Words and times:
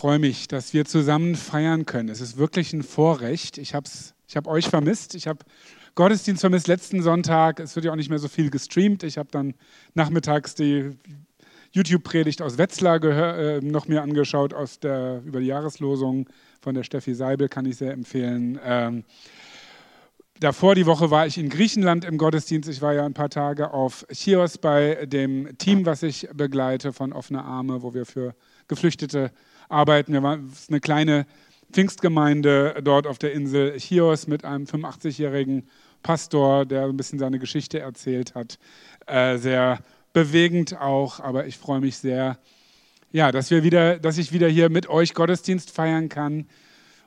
freue 0.00 0.18
mich, 0.18 0.48
dass 0.48 0.72
wir 0.72 0.86
zusammen 0.86 1.34
feiern 1.34 1.84
können. 1.84 2.08
Es 2.08 2.22
ist 2.22 2.38
wirklich 2.38 2.72
ein 2.72 2.82
Vorrecht. 2.82 3.58
Ich 3.58 3.74
habe 3.74 3.86
ich 4.26 4.34
hab 4.34 4.46
euch 4.46 4.66
vermisst. 4.66 5.14
Ich 5.14 5.26
habe 5.26 5.40
Gottesdienst 5.94 6.40
vermisst 6.40 6.68
letzten 6.68 7.02
Sonntag. 7.02 7.60
Es 7.60 7.76
wird 7.76 7.84
ja 7.84 7.92
auch 7.92 7.96
nicht 7.96 8.08
mehr 8.08 8.18
so 8.18 8.28
viel 8.28 8.48
gestreamt. 8.48 9.02
Ich 9.02 9.18
habe 9.18 9.28
dann 9.30 9.52
nachmittags 9.92 10.54
die 10.54 10.96
YouTube-Predigt 11.72 12.40
aus 12.40 12.56
Wetzlar 12.56 13.04
äh, 13.04 13.60
noch 13.60 13.88
mir 13.88 14.00
angeschaut 14.00 14.54
aus 14.54 14.80
der, 14.80 15.20
über 15.26 15.40
die 15.40 15.48
Jahreslosung 15.48 16.30
von 16.62 16.74
der 16.74 16.84
Steffi 16.84 17.14
Seibel, 17.14 17.50
kann 17.50 17.66
ich 17.66 17.76
sehr 17.76 17.92
empfehlen. 17.92 18.58
Ähm, 18.64 19.04
davor 20.40 20.76
die 20.76 20.86
Woche 20.86 21.10
war 21.10 21.26
ich 21.26 21.36
in 21.36 21.50
Griechenland 21.50 22.06
im 22.06 22.16
Gottesdienst. 22.16 22.70
Ich 22.70 22.80
war 22.80 22.94
ja 22.94 23.04
ein 23.04 23.12
paar 23.12 23.28
Tage 23.28 23.74
auf 23.74 24.06
Chios 24.10 24.56
bei 24.56 25.04
dem 25.04 25.58
Team, 25.58 25.84
was 25.84 26.02
ich 26.02 26.26
begleite 26.32 26.94
von 26.94 27.12
Offene 27.12 27.44
Arme, 27.44 27.82
wo 27.82 27.92
wir 27.92 28.06
für 28.06 28.34
Geflüchtete 28.66 29.30
arbeiten. 29.70 30.12
Wir 30.12 30.22
waren 30.22 30.52
eine 30.68 30.80
kleine 30.80 31.26
Pfingstgemeinde 31.72 32.80
dort 32.82 33.06
auf 33.06 33.18
der 33.18 33.32
Insel 33.32 33.78
Chios 33.78 34.26
mit 34.26 34.44
einem 34.44 34.64
85-jährigen 34.64 35.68
Pastor, 36.02 36.66
der 36.66 36.84
ein 36.84 36.96
bisschen 36.96 37.18
seine 37.18 37.38
Geschichte 37.38 37.78
erzählt 37.78 38.34
hat. 38.34 38.58
Äh, 39.06 39.38
sehr 39.38 39.78
bewegend 40.12 40.80
auch, 40.80 41.20
aber 41.20 41.46
ich 41.46 41.58
freue 41.58 41.80
mich 41.80 41.98
sehr, 41.98 42.38
ja, 43.12 43.32
dass 43.32 43.50
wir 43.50 43.62
wieder, 43.62 43.98
dass 43.98 44.18
ich 44.18 44.32
wieder 44.32 44.48
hier 44.48 44.70
mit 44.70 44.88
euch 44.88 45.14
Gottesdienst 45.14 45.70
feiern 45.70 46.08
kann. 46.08 46.46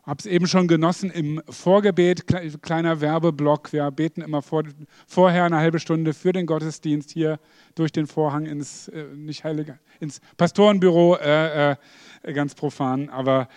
Habe 0.04 0.20
es 0.20 0.26
eben 0.26 0.48
schon 0.48 0.68
genossen 0.68 1.10
im 1.12 1.42
Vorgebet, 1.50 2.26
kleiner 2.62 3.00
Werbeblock. 3.00 3.72
Wir 3.72 3.90
beten 3.90 4.22
immer 4.22 4.42
vor, 4.42 4.64
vorher 5.08 5.46
eine 5.46 5.58
halbe 5.58 5.80
Stunde 5.80 6.14
für 6.14 6.34
den 6.34 6.46
Gottesdienst 6.46 7.12
hier 7.12 7.40
durch 7.76 7.94
den 7.94 8.06
Vorhang 8.06 8.46
ins, 8.46 8.90
äh, 8.90 9.06
nicht 9.16 9.46
heilige, 9.46 9.80
ins 10.02 10.20
Pastorenbüro. 10.36 11.16
Äh, 11.16 11.72
äh, 11.72 12.34
ganz 12.34 12.56
profan, 12.56 13.10
aber 13.10 13.48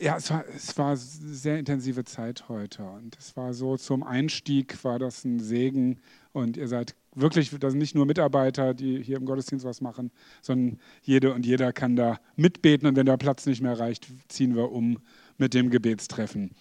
ja, 0.00 0.16
es 0.16 0.30
war, 0.30 0.44
es 0.56 0.78
war 0.78 0.96
sehr 0.96 1.58
intensive 1.58 2.04
Zeit 2.04 2.48
heute 2.48 2.82
und 2.84 3.16
es 3.18 3.36
war 3.36 3.52
so 3.52 3.76
zum 3.76 4.02
Einstieg 4.02 4.82
war 4.82 4.98
das 4.98 5.24
ein 5.24 5.40
Segen 5.40 6.00
und 6.32 6.56
ihr 6.56 6.68
seid 6.68 6.94
wirklich, 7.14 7.50
das 7.50 7.72
sind 7.72 7.80
nicht 7.80 7.94
nur 7.94 8.06
Mitarbeiter, 8.06 8.72
die 8.72 9.02
hier 9.02 9.18
im 9.18 9.26
Gottesdienst 9.26 9.66
was 9.66 9.80
machen, 9.80 10.10
sondern 10.40 10.78
jede 11.02 11.34
und 11.34 11.44
jeder 11.44 11.72
kann 11.72 11.96
da 11.96 12.18
mitbeten 12.36 12.88
und 12.88 12.96
wenn 12.96 13.06
der 13.06 13.18
Platz 13.18 13.44
nicht 13.44 13.60
mehr 13.60 13.78
reicht, 13.78 14.06
ziehen 14.28 14.56
wir 14.56 14.72
um 14.72 15.00
mit 15.40 15.54
dem 15.54 15.70
Gebetstreffen. 15.70 16.54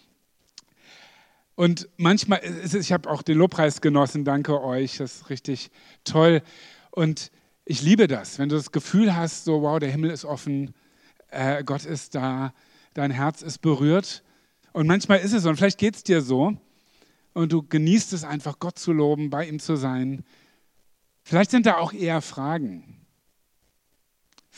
Und 1.55 1.89
manchmal, 1.97 2.41
ich 2.63 2.91
habe 2.93 3.09
auch 3.09 3.21
den 3.21 3.37
Lobpreis 3.37 3.81
genossen, 3.81 4.23
danke 4.23 4.63
euch, 4.63 4.97
das 4.97 5.15
ist 5.15 5.29
richtig 5.29 5.71
toll. 6.05 6.41
Und 6.91 7.31
ich 7.65 7.81
liebe 7.81 8.07
das, 8.07 8.39
wenn 8.39 8.49
du 8.49 8.55
das 8.55 8.71
Gefühl 8.71 9.15
hast, 9.15 9.43
so 9.43 9.61
wow, 9.61 9.77
der 9.77 9.91
Himmel 9.91 10.09
ist 10.09 10.23
offen, 10.25 10.73
äh, 11.27 11.63
Gott 11.63 11.85
ist 11.85 12.15
da, 12.15 12.53
dein 12.93 13.11
Herz 13.11 13.41
ist 13.41 13.59
berührt. 13.59 14.23
Und 14.71 14.87
manchmal 14.87 15.19
ist 15.19 15.33
es 15.33 15.43
so, 15.43 15.49
und 15.49 15.57
vielleicht 15.57 15.77
geht 15.77 15.95
es 15.95 16.03
dir 16.03 16.21
so, 16.21 16.55
und 17.33 17.51
du 17.51 17.61
genießt 17.61 18.13
es 18.13 18.23
einfach, 18.23 18.59
Gott 18.59 18.79
zu 18.79 18.91
loben, 18.91 19.29
bei 19.29 19.47
ihm 19.47 19.59
zu 19.59 19.75
sein. 19.75 20.23
Vielleicht 21.23 21.51
sind 21.51 21.65
da 21.65 21.77
auch 21.77 21.93
eher 21.93 22.21
Fragen. 22.21 22.98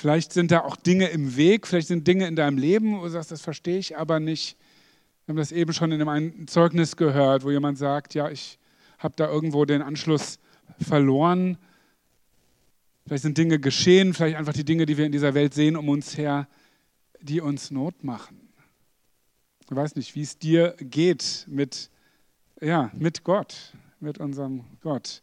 Vielleicht 0.01 0.33
sind 0.33 0.49
da 0.49 0.61
auch 0.61 0.75
Dinge 0.75 1.09
im 1.09 1.35
Weg, 1.35 1.67
vielleicht 1.67 1.87
sind 1.87 2.07
Dinge 2.07 2.25
in 2.25 2.35
deinem 2.35 2.57
Leben, 2.57 2.97
wo 2.97 3.03
du 3.03 3.09
sagst, 3.09 3.29
das 3.29 3.41
verstehe 3.41 3.77
ich 3.77 3.99
aber 3.99 4.19
nicht. 4.19 4.57
Wir 5.25 5.33
haben 5.33 5.37
das 5.37 5.51
eben 5.51 5.73
schon 5.73 5.91
in 5.91 6.01
einem 6.01 6.47
Zeugnis 6.47 6.97
gehört, 6.97 7.43
wo 7.43 7.51
jemand 7.51 7.77
sagt, 7.77 8.15
ja, 8.15 8.27
ich 8.27 8.57
habe 8.97 9.13
da 9.15 9.29
irgendwo 9.29 9.63
den 9.63 9.83
Anschluss 9.83 10.39
verloren. 10.81 11.59
Vielleicht 13.05 13.21
sind 13.21 13.37
Dinge 13.37 13.59
geschehen, 13.59 14.15
vielleicht 14.15 14.37
einfach 14.37 14.53
die 14.53 14.65
Dinge, 14.65 14.87
die 14.87 14.97
wir 14.97 15.05
in 15.05 15.11
dieser 15.11 15.35
Welt 15.35 15.53
sehen 15.53 15.75
um 15.77 15.87
uns 15.87 16.17
her 16.17 16.47
die 17.21 17.39
uns 17.39 17.69
Not 17.69 18.03
machen. 18.03 18.49
Ich 19.69 19.75
weiß 19.75 19.95
nicht, 19.95 20.15
wie 20.15 20.23
es 20.23 20.39
dir 20.39 20.75
geht 20.79 21.45
mit, 21.47 21.91
ja, 22.59 22.89
mit 22.93 23.23
Gott, 23.23 23.75
mit 23.99 24.17
unserem 24.17 24.65
Gott. 24.81 25.21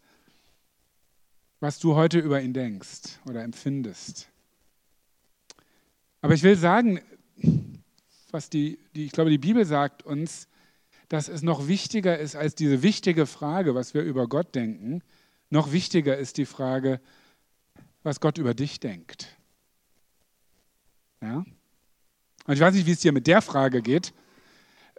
Was 1.59 1.81
du 1.81 1.97
heute 1.97 2.21
über 2.21 2.41
ihn 2.41 2.55
denkst 2.55 3.19
oder 3.29 3.43
empfindest. 3.43 4.29
Aber 6.21 6.35
ich 6.35 6.43
will 6.43 6.57
sagen, 6.57 7.01
was 8.31 8.51
die, 8.51 8.79
die, 8.95 9.07
ich 9.07 9.13
glaube, 9.13 9.31
die 9.31 9.39
Bibel 9.39 9.65
sagt 9.65 10.03
uns, 10.03 10.49
dass 11.09 11.29
es 11.29 11.43
noch 11.43 11.69
wichtiger 11.69 12.19
ist 12.19 12.37
als 12.37 12.55
diese 12.55 12.83
wichtige 12.83 13.27
Frage, 13.27 13.75
was 13.75 13.95
wir 13.95 14.03
über 14.03 14.29
Gott 14.29 14.55
denken. 14.55 15.03
Noch 15.51 15.73
wichtiger 15.73 16.19
ist 16.19 16.37
die 16.37 16.45
Frage, 16.45 17.01
was 18.03 18.21
Gott 18.21 18.39
über 18.39 18.55
dich 18.55 18.81
denkt. 18.81 19.29
Ja? 21.23 21.45
Und 22.47 22.55
ich 22.55 22.61
weiß 22.61 22.75
nicht, 22.75 22.87
wie 22.87 22.93
es 22.93 23.01
dir 23.01 23.13
mit 23.13 23.27
der 23.27 23.43
Frage 23.43 23.83
geht. 23.83 24.13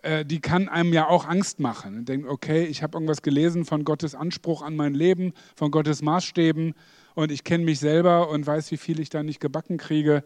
Äh, 0.02 0.26
die 0.26 0.40
kann 0.40 0.70
einem 0.70 0.94
ja 0.94 1.08
auch 1.08 1.28
Angst 1.28 1.60
machen. 1.60 2.06
Denkt, 2.06 2.28
okay, 2.28 2.66
ich 2.66 2.82
habe 2.82 2.96
irgendwas 2.96 3.22
gelesen 3.22 3.66
von 3.66 3.84
Gottes 3.84 4.16
Anspruch 4.16 4.62
an 4.62 4.76
mein 4.76 4.94
Leben, 4.94 5.34
von 5.56 5.72
Gottes 5.72 6.02
Maßstäben 6.02 6.74
und 7.16 7.32
ich 7.32 7.44
kenne 7.44 7.66
mich 7.66 7.80
selber 7.80 8.30
und 8.30 8.48
weiß, 8.48 8.72
wie 8.72 8.78
viel 8.78 9.00
ich 9.00 9.10
da 9.10 9.24
nicht 9.24 9.40
gebacken 9.40 9.78
kriege. 9.78 10.24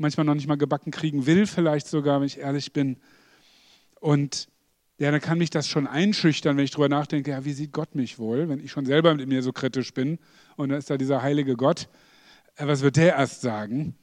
Manchmal 0.00 0.24
noch 0.24 0.34
nicht 0.34 0.46
mal 0.46 0.56
gebacken 0.56 0.90
kriegen 0.90 1.26
will, 1.26 1.46
vielleicht 1.46 1.86
sogar, 1.86 2.20
wenn 2.20 2.26
ich 2.26 2.38
ehrlich 2.38 2.72
bin. 2.72 2.96
Und 4.00 4.48
ja, 4.98 5.10
dann 5.10 5.20
kann 5.20 5.36
mich 5.36 5.50
das 5.50 5.68
schon 5.68 5.86
einschüchtern, 5.86 6.56
wenn 6.56 6.64
ich 6.64 6.70
darüber 6.70 6.88
nachdenke, 6.88 7.32
ja, 7.32 7.44
wie 7.44 7.52
sieht 7.52 7.72
Gott 7.72 7.94
mich 7.94 8.18
wohl, 8.18 8.48
wenn 8.48 8.64
ich 8.64 8.70
schon 8.70 8.86
selber 8.86 9.14
mit 9.14 9.28
mir 9.28 9.42
so 9.42 9.52
kritisch 9.52 9.92
bin 9.92 10.18
und 10.56 10.70
dann 10.70 10.78
ist 10.78 10.88
da 10.88 10.96
dieser 10.96 11.20
heilige 11.20 11.54
Gott. 11.54 11.90
Äh, 12.56 12.66
was 12.66 12.80
wird 12.80 12.96
der 12.96 13.16
erst 13.16 13.42
sagen? 13.42 13.94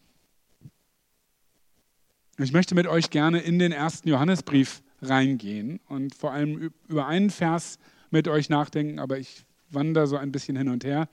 Ich 2.37 2.51
möchte 2.51 2.75
mit 2.75 2.85
euch 2.85 3.09
gerne 3.09 3.39
in 3.39 3.57
den 3.57 3.71
ersten 3.71 4.07
Johannesbrief 4.07 4.83
reingehen 5.01 5.79
und 5.87 6.13
vor 6.13 6.31
allem 6.31 6.71
über 6.87 7.07
einen 7.07 7.31
Vers 7.31 7.79
mit 8.11 8.27
euch 8.27 8.49
nachdenken, 8.49 8.99
aber 8.99 9.17
ich 9.17 9.45
wandere 9.71 10.05
so 10.05 10.15
ein 10.15 10.31
bisschen 10.31 10.55
hin 10.55 10.69
und 10.69 10.83
her. 10.83 11.09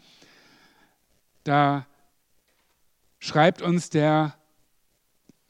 Da 1.43 1.87
schreibt 3.19 3.63
uns 3.63 3.89
der, 3.89 4.35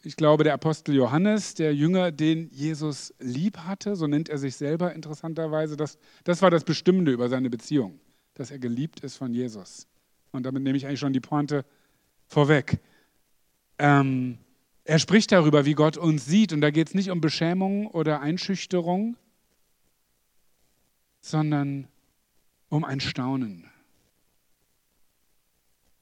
ich 0.04 0.16
glaube, 0.16 0.44
der 0.44 0.54
Apostel 0.54 0.94
Johannes, 0.94 1.54
der 1.54 1.74
Jünger, 1.74 2.12
den 2.12 2.50
Jesus 2.50 3.14
lieb 3.18 3.58
hatte, 3.58 3.96
so 3.96 4.06
nennt 4.06 4.28
er 4.28 4.38
sich 4.38 4.56
selber 4.56 4.92
interessanterweise. 4.92 5.76
Das, 5.76 5.98
das 6.24 6.42
war 6.42 6.50
das 6.50 6.64
Bestimmende 6.64 7.12
über 7.12 7.28
seine 7.28 7.48
Beziehung, 7.48 7.98
dass 8.34 8.50
er 8.50 8.58
geliebt 8.58 9.00
ist 9.00 9.16
von 9.16 9.32
Jesus. 9.32 9.86
Und 10.32 10.44
damit 10.44 10.62
nehme 10.62 10.76
ich 10.76 10.86
eigentlich 10.86 11.00
schon 11.00 11.12
die 11.12 11.20
Pointe 11.20 11.64
vorweg. 12.26 12.80
Ähm, 13.78 14.38
er 14.84 14.98
spricht 14.98 15.32
darüber, 15.32 15.64
wie 15.64 15.74
Gott 15.74 15.96
uns 15.96 16.26
sieht. 16.26 16.52
Und 16.52 16.60
da 16.60 16.70
geht 16.70 16.88
es 16.88 16.94
nicht 16.94 17.10
um 17.10 17.20
Beschämung 17.20 17.86
oder 17.86 18.20
Einschüchterung, 18.20 19.16
sondern 21.20 21.88
um 22.68 22.84
ein 22.84 23.00
Staunen. 23.00 23.70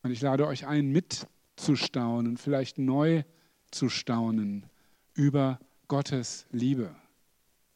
Und 0.02 0.10
ich 0.10 0.20
lade 0.20 0.46
euch 0.48 0.66
ein, 0.66 0.90
mitzustaunen, 0.90 2.36
vielleicht 2.36 2.78
neu 2.78 3.22
zu 3.22 3.41
staunen 3.88 4.66
über 5.14 5.58
Gottes 5.88 6.46
Liebe 6.50 6.94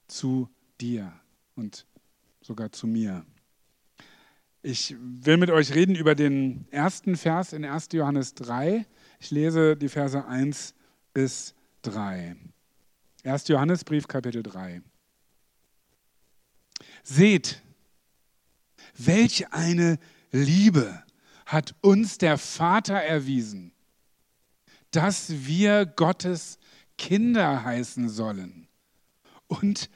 zu 0.08 0.48
dir 0.80 1.12
und 1.54 1.86
sogar 2.40 2.72
zu 2.72 2.86
mir. 2.86 3.24
Ich 4.62 4.96
will 4.98 5.36
mit 5.36 5.50
euch 5.50 5.74
reden 5.74 5.94
über 5.94 6.14
den 6.14 6.66
ersten 6.72 7.16
Vers 7.16 7.52
in 7.52 7.64
1. 7.64 7.88
Johannes 7.92 8.34
3. 8.34 8.84
Ich 9.20 9.30
lese 9.30 9.76
die 9.76 9.88
Verse 9.88 10.26
1 10.26 10.74
bis 11.12 11.54
3. 11.82 12.36
1. 13.24 13.48
Johannesbrief, 13.48 14.08
Kapitel 14.08 14.42
3. 14.42 14.82
Seht, 17.02 17.62
welch 18.96 19.52
eine 19.52 19.98
Liebe 20.32 21.02
hat 21.44 21.74
uns 21.80 22.18
der 22.18 22.38
Vater 22.38 22.96
erwiesen, 22.96 23.72
dass 24.90 25.46
wir 25.46 25.86
Gottes 25.86 26.58
Kinder 26.98 27.64
heißen 27.64 28.08
sollen. 28.08 28.68
Und 29.46 29.90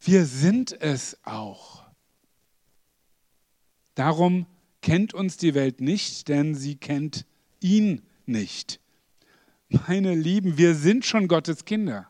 wir 0.00 0.24
sind 0.26 0.72
es 0.80 1.16
auch. 1.24 1.84
Darum 3.94 4.46
kennt 4.80 5.14
uns 5.14 5.36
die 5.36 5.54
Welt 5.54 5.80
nicht, 5.80 6.28
denn 6.28 6.54
sie 6.54 6.76
kennt 6.76 7.26
ihn 7.60 8.02
nicht. 8.26 8.80
Meine 9.68 10.14
Lieben, 10.14 10.58
wir 10.58 10.74
sind 10.74 11.04
schon 11.04 11.28
Gottes 11.28 11.64
Kinder. 11.64 12.08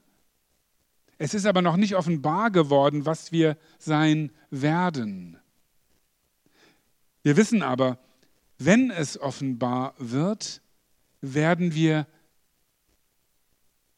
Es 1.19 1.35
ist 1.35 1.47
aber 1.47 1.62
noch 1.62 1.76
nicht 1.76 1.94
offenbar 1.94 2.50
geworden, 2.50 3.06
was 3.06 3.31
wir 3.31 3.56
sein 3.79 4.32
werden. 4.50 5.38
Wir 7.23 7.37
wissen 7.37 7.62
aber, 7.62 7.99
wenn 8.58 8.91
es 8.91 9.20
offenbar 9.20 9.94
wird, 9.99 10.62
werden 11.23 11.75
wir 11.75 12.07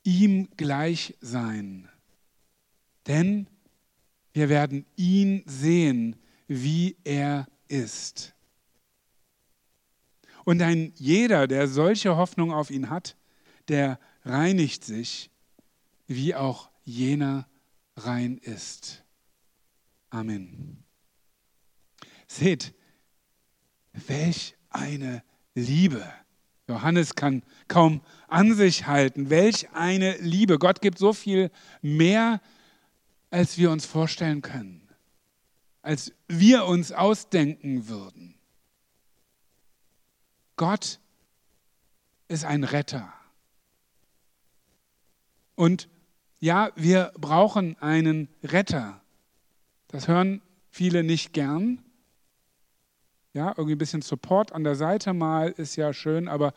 ihm 0.05 0.49
gleich 0.56 1.17
sein. 1.21 1.88
Denn 3.09 3.49
wir 4.32 4.49
werden 4.49 4.87
ihn 4.97 5.43
sehen, 5.47 6.17
wie 6.47 6.97
er 7.05 7.49
ist. 7.69 8.35
Und 10.44 10.61
ein 10.61 10.93
jeder, 10.97 11.47
der 11.47 11.67
solche 11.69 12.17
Hoffnung 12.17 12.53
auf 12.53 12.71
ihn 12.71 12.91
hat, 12.91 13.17
der 13.69 13.99
reinigt 14.25 14.85
sich, 14.85 15.31
wie 16.06 16.35
auch 16.35 16.71
jener 16.85 17.49
rein 17.97 18.37
ist. 18.38 19.05
Amen. 20.11 20.85
Seht, 22.26 22.75
welch 23.93 24.56
eine 24.69 25.23
Liebe. 25.55 26.05
Johannes 26.69 27.14
kann 27.14 27.43
kaum 27.69 28.00
an 28.28 28.55
sich 28.55 28.87
halten. 28.87 29.28
Welch 29.31 29.70
eine 29.72 30.16
Liebe. 30.19 30.58
Gott 30.58 30.81
gibt 30.81 30.99
so 30.99 31.12
viel 31.12 31.50
mehr, 31.82 32.40
als 33.31 33.58
wir 33.58 33.70
uns 33.70 33.84
vorstellen 33.84 34.40
können, 34.43 34.88
als 35.82 36.12
wir 36.28 36.64
uns 36.64 36.93
ausdenken 36.93 37.88
würden. 37.88 38.34
Gott 40.56 41.00
ist 42.28 42.44
ein 42.44 42.64
Retter. 42.64 43.12
Und 45.56 45.88
ja, 46.40 46.70
wir 46.76 47.12
brauchen 47.19 47.76
einen 47.81 48.28
Retter. 48.43 49.00
Das 49.88 50.08
hören 50.08 50.43
viele 50.70 51.05
nicht 51.05 51.32
gern. 51.32 51.83
Ja, 53.34 53.48
irgendwie 53.48 53.75
ein 53.75 53.78
bisschen 53.78 54.00
Support 54.00 54.52
an 54.52 54.62
der 54.62 54.76
Seite 54.76 55.12
mal 55.12 55.50
ist 55.50 55.75
ja 55.75 55.92
schön, 55.92 56.28
aber 56.28 56.54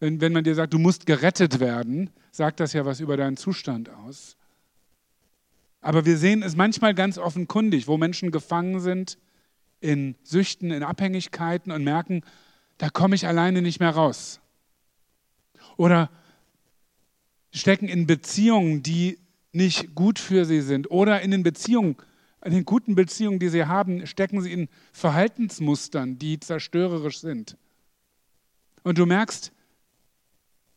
wenn, 0.00 0.20
wenn 0.20 0.32
man 0.32 0.42
dir 0.42 0.56
sagt, 0.56 0.74
du 0.74 0.80
musst 0.80 1.06
gerettet 1.06 1.60
werden, 1.60 2.10
sagt 2.32 2.58
das 2.58 2.72
ja 2.72 2.84
was 2.84 2.98
über 2.98 3.16
deinen 3.16 3.36
Zustand 3.36 3.88
aus. 3.88 4.36
Aber 5.80 6.04
wir 6.04 6.18
sehen 6.18 6.42
es 6.42 6.56
manchmal 6.56 6.92
ganz 6.94 7.18
offenkundig, 7.18 7.86
wo 7.86 7.98
Menschen 7.98 8.32
gefangen 8.32 8.80
sind 8.80 9.16
in 9.80 10.16
Süchten, 10.24 10.72
in 10.72 10.82
Abhängigkeiten 10.82 11.70
und 11.70 11.84
merken, 11.84 12.22
da 12.78 12.90
komme 12.90 13.14
ich 13.14 13.28
alleine 13.28 13.62
nicht 13.62 13.78
mehr 13.78 13.90
raus. 13.90 14.40
Oder 15.76 16.10
stecken 17.52 17.86
in 17.86 18.08
Beziehungen, 18.08 18.82
die 18.82 19.18
nicht 19.52 19.94
gut 19.94 20.18
für 20.18 20.46
sie 20.46 20.62
sind. 20.62 20.90
Oder 20.90 21.20
in 21.20 21.30
den 21.30 21.44
Beziehungen, 21.44 21.96
in 22.44 22.52
den 22.52 22.64
guten 22.64 22.94
Beziehungen, 22.94 23.38
die 23.38 23.48
sie 23.48 23.66
haben, 23.66 24.06
stecken 24.06 24.40
sie 24.40 24.52
in 24.52 24.68
Verhaltensmustern, 24.92 26.18
die 26.18 26.40
zerstörerisch 26.40 27.20
sind. 27.20 27.56
Und 28.82 28.98
du 28.98 29.06
merkst, 29.06 29.52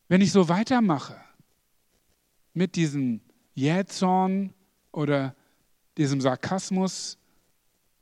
wenn 0.07 0.21
ich 0.21 0.31
so 0.31 0.47
weitermache 0.47 1.19
mit 2.53 2.75
diesem 2.75 3.21
Jähzorn 3.55 4.53
oder 4.91 5.35
diesem 5.97 6.21
Sarkasmus 6.21 7.17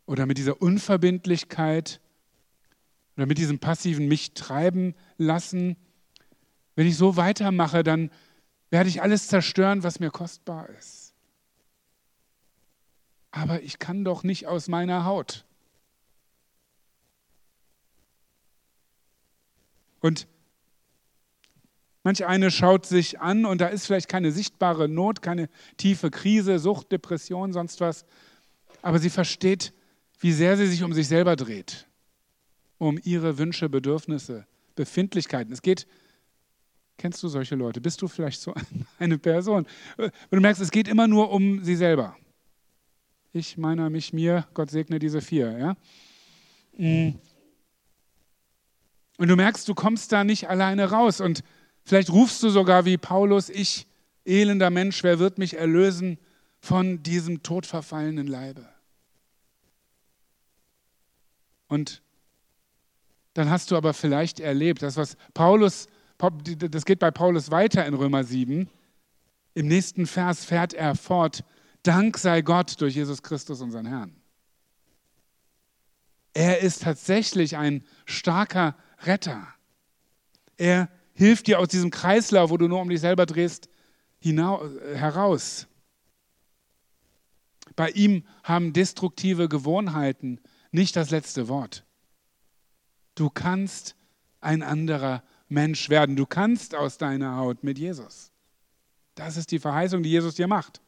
oder 0.06 0.26
mit 0.26 0.38
dieser 0.38 0.62
Unverbindlichkeit 0.62 2.02
oder 3.16 3.26
mit 3.26 3.38
diesem 3.38 3.60
passiven 3.60 4.08
mich 4.08 4.34
treiben 4.34 4.96
lassen, 5.18 5.78
wenn 6.76 6.88
ich 6.88 6.98
so 6.98 7.16
weitermache, 7.16 7.84
dann 7.84 8.10
werde 8.72 8.90
ich 8.90 9.02
alles 9.02 9.28
zerstören, 9.28 9.84
was 9.84 10.00
mir 10.00 10.10
kostbar 10.10 10.70
ist. 10.70 11.03
Aber 13.36 13.64
ich 13.64 13.80
kann 13.80 14.06
doch 14.06 14.22
nicht 14.22 14.46
aus 14.46 14.68
meiner 14.68 15.06
Haut. 15.06 15.44
Und 20.02 20.28
manch 22.04 22.24
eine 22.28 22.52
schaut 22.52 22.86
sich 22.86 23.22
an 23.22 23.46
und 23.46 23.60
da 23.60 23.68
ist 23.68 23.88
vielleicht 23.88 24.08
keine 24.08 24.32
sichtbare 24.32 24.88
Not, 24.88 25.24
keine 25.24 25.50
tiefe 25.78 26.12
Krise, 26.12 26.60
Sucht, 26.60 26.92
Depression, 26.92 27.54
sonst 27.54 27.82
was. 27.82 28.06
Aber 28.84 29.00
sie 29.00 29.10
versteht, 29.10 29.74
wie 30.20 30.32
sehr 30.32 30.56
sie 30.56 30.68
sich 30.68 30.84
um 30.84 30.94
sich 30.94 31.08
selber 31.08 31.36
dreht, 31.36 31.88
um 32.78 33.00
ihre 33.04 33.40
Wünsche, 33.40 33.68
Bedürfnisse, 33.68 34.46
Befindlichkeiten. 34.76 35.52
Es 35.52 35.64
geht 35.64 35.88
Kennst 36.98 37.24
du 37.24 37.28
solche 37.28 37.56
Leute? 37.56 37.82
Bist 37.82 38.00
du 38.04 38.08
vielleicht 38.08 38.40
so 38.40 38.54
eine 39.00 39.18
Person? 39.18 39.66
Und 39.98 40.12
du 40.30 40.40
merkst, 40.40 40.62
es 40.62 40.70
geht 40.70 40.88
immer 40.88 41.08
nur 41.08 41.32
um 41.32 41.64
sie 41.64 41.76
selber. 41.76 42.16
Ich, 43.34 43.58
meiner, 43.58 43.90
mich, 43.90 44.14
mir, 44.14 44.48
Gott 44.54 44.70
segne 44.70 45.00
diese 45.00 45.20
vier. 45.20 45.58
Ja? 45.58 45.76
Mm. 46.78 47.20
Und 49.18 49.28
du 49.28 49.36
merkst, 49.36 49.68
du 49.68 49.74
kommst 49.74 50.12
da 50.12 50.24
nicht 50.24 50.50
alleine 50.50 50.92
raus. 50.92 51.20
Und 51.20 51.44
vielleicht 51.84 52.12
rufst 52.12 52.44
du 52.44 52.50
sogar 52.50 52.86
wie 52.86 52.98
Paulus, 52.98 53.50
ich, 53.50 53.88
elender 54.24 54.70
Mensch, 54.70 55.04
wer 55.04 55.20
wird 55.20 55.38
mich 55.40 55.58
erlösen 55.58 56.18
von 56.60 57.02
diesem 57.04 57.44
todverfallenen 57.44 58.28
Leibe? 58.28 58.70
Und 61.68 62.04
dann 63.34 63.50
hast 63.50 63.72
du 63.72 63.76
aber 63.76 63.94
vielleicht 63.94 64.40
erlebt, 64.40 64.84
das, 64.84 64.96
was 64.96 65.18
Paulus 65.34 65.88
das 66.18 66.86
geht 66.86 67.00
bei 67.00 67.12
Paulus 67.12 67.52
weiter 67.52 67.86
in 67.86 67.94
Römer 67.94 68.24
7. 68.24 68.70
Im 69.56 69.68
nächsten 69.68 70.06
Vers 70.06 70.46
fährt 70.46 70.74
er 70.74 70.96
fort, 70.96 71.44
Dank 71.84 72.18
sei 72.18 72.42
Gott 72.42 72.80
durch 72.80 72.96
Jesus 72.96 73.22
Christus, 73.22 73.62
unseren 73.62 73.86
Herrn. 73.86 74.16
Er 76.34 76.62
ist 76.62 76.84
tatsächlich 76.84 77.58
ein 77.58 77.84
starker 78.06 78.76
Retter. 79.02 79.48
Er 80.58 80.90
hilft 81.14 81.48
dir 81.48 81.60
aus 81.60 81.68
diesem 81.68 81.92
Kreislauf, 81.92 82.50
wo 82.50 82.58
du 82.58 82.68
nur 82.68 82.82
um 82.82 82.90
dich 82.90 83.02
selber 83.02 83.26
drehst, 83.26 83.70
äh, 84.24 84.32
heraus. 84.96 85.68
Bei 87.76 87.90
ihm 87.90 88.26
haben 88.44 88.74
destruktive 88.74 89.50
Gewohnheiten 89.50 90.40
nicht 90.72 90.96
das 90.96 91.10
letzte 91.10 91.48
Wort. 91.48 91.86
Du 93.16 93.30
kannst 93.30 93.96
ein 94.40 94.64
anderer 94.64 95.24
Mensch 95.50 95.90
werden. 95.90 96.16
Du 96.16 96.26
kannst 96.26 96.76
aus 96.76 96.98
deiner 96.98 97.36
Haut 97.38 97.64
mit 97.64 97.78
Jesus. 97.78 98.32
Das 99.16 99.38
ist 99.38 99.52
die 99.52 99.60
Verheißung, 99.60 100.02
die 100.02 100.10
Jesus 100.10 100.36
dir 100.36 100.48
macht. 100.48 100.82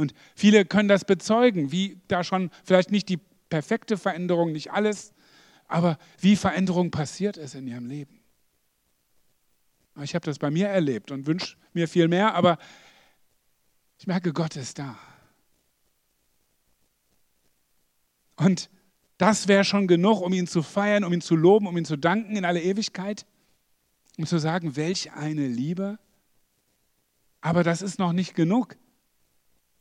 Und 0.00 0.14
viele 0.34 0.64
können 0.64 0.88
das 0.88 1.04
bezeugen, 1.04 1.72
wie 1.72 2.00
da 2.08 2.24
schon 2.24 2.50
vielleicht 2.64 2.90
nicht 2.90 3.08
die 3.08 3.18
perfekte 3.48 3.96
Veränderung, 3.96 4.52
nicht 4.52 4.72
alles, 4.72 5.12
aber 5.68 5.98
wie 6.18 6.36
Veränderung 6.36 6.90
passiert 6.90 7.36
ist 7.36 7.54
in 7.54 7.66
ihrem 7.66 7.86
Leben. 7.86 8.20
Ich 10.02 10.14
habe 10.14 10.24
das 10.24 10.38
bei 10.38 10.50
mir 10.50 10.68
erlebt 10.68 11.10
und 11.10 11.26
wünsche 11.26 11.56
mir 11.72 11.86
viel 11.86 12.08
mehr, 12.08 12.34
aber 12.34 12.58
ich 13.98 14.06
merke, 14.06 14.32
Gott 14.32 14.56
ist 14.56 14.78
da. 14.78 14.98
Und 18.36 18.70
das 19.18 19.46
wäre 19.48 19.64
schon 19.64 19.86
genug, 19.86 20.22
um 20.22 20.32
ihn 20.32 20.46
zu 20.46 20.62
feiern, 20.62 21.04
um 21.04 21.12
ihn 21.12 21.20
zu 21.20 21.36
loben, 21.36 21.66
um 21.66 21.76
ihn 21.76 21.84
zu 21.84 21.96
danken 21.96 22.36
in 22.36 22.44
alle 22.44 22.62
Ewigkeit 22.62 23.26
um 24.20 24.26
zu 24.26 24.38
sagen, 24.38 24.76
welch 24.76 25.12
eine 25.12 25.48
Liebe. 25.48 25.98
Aber 27.40 27.64
das 27.64 27.80
ist 27.80 27.98
noch 27.98 28.12
nicht 28.12 28.34
genug. 28.34 28.76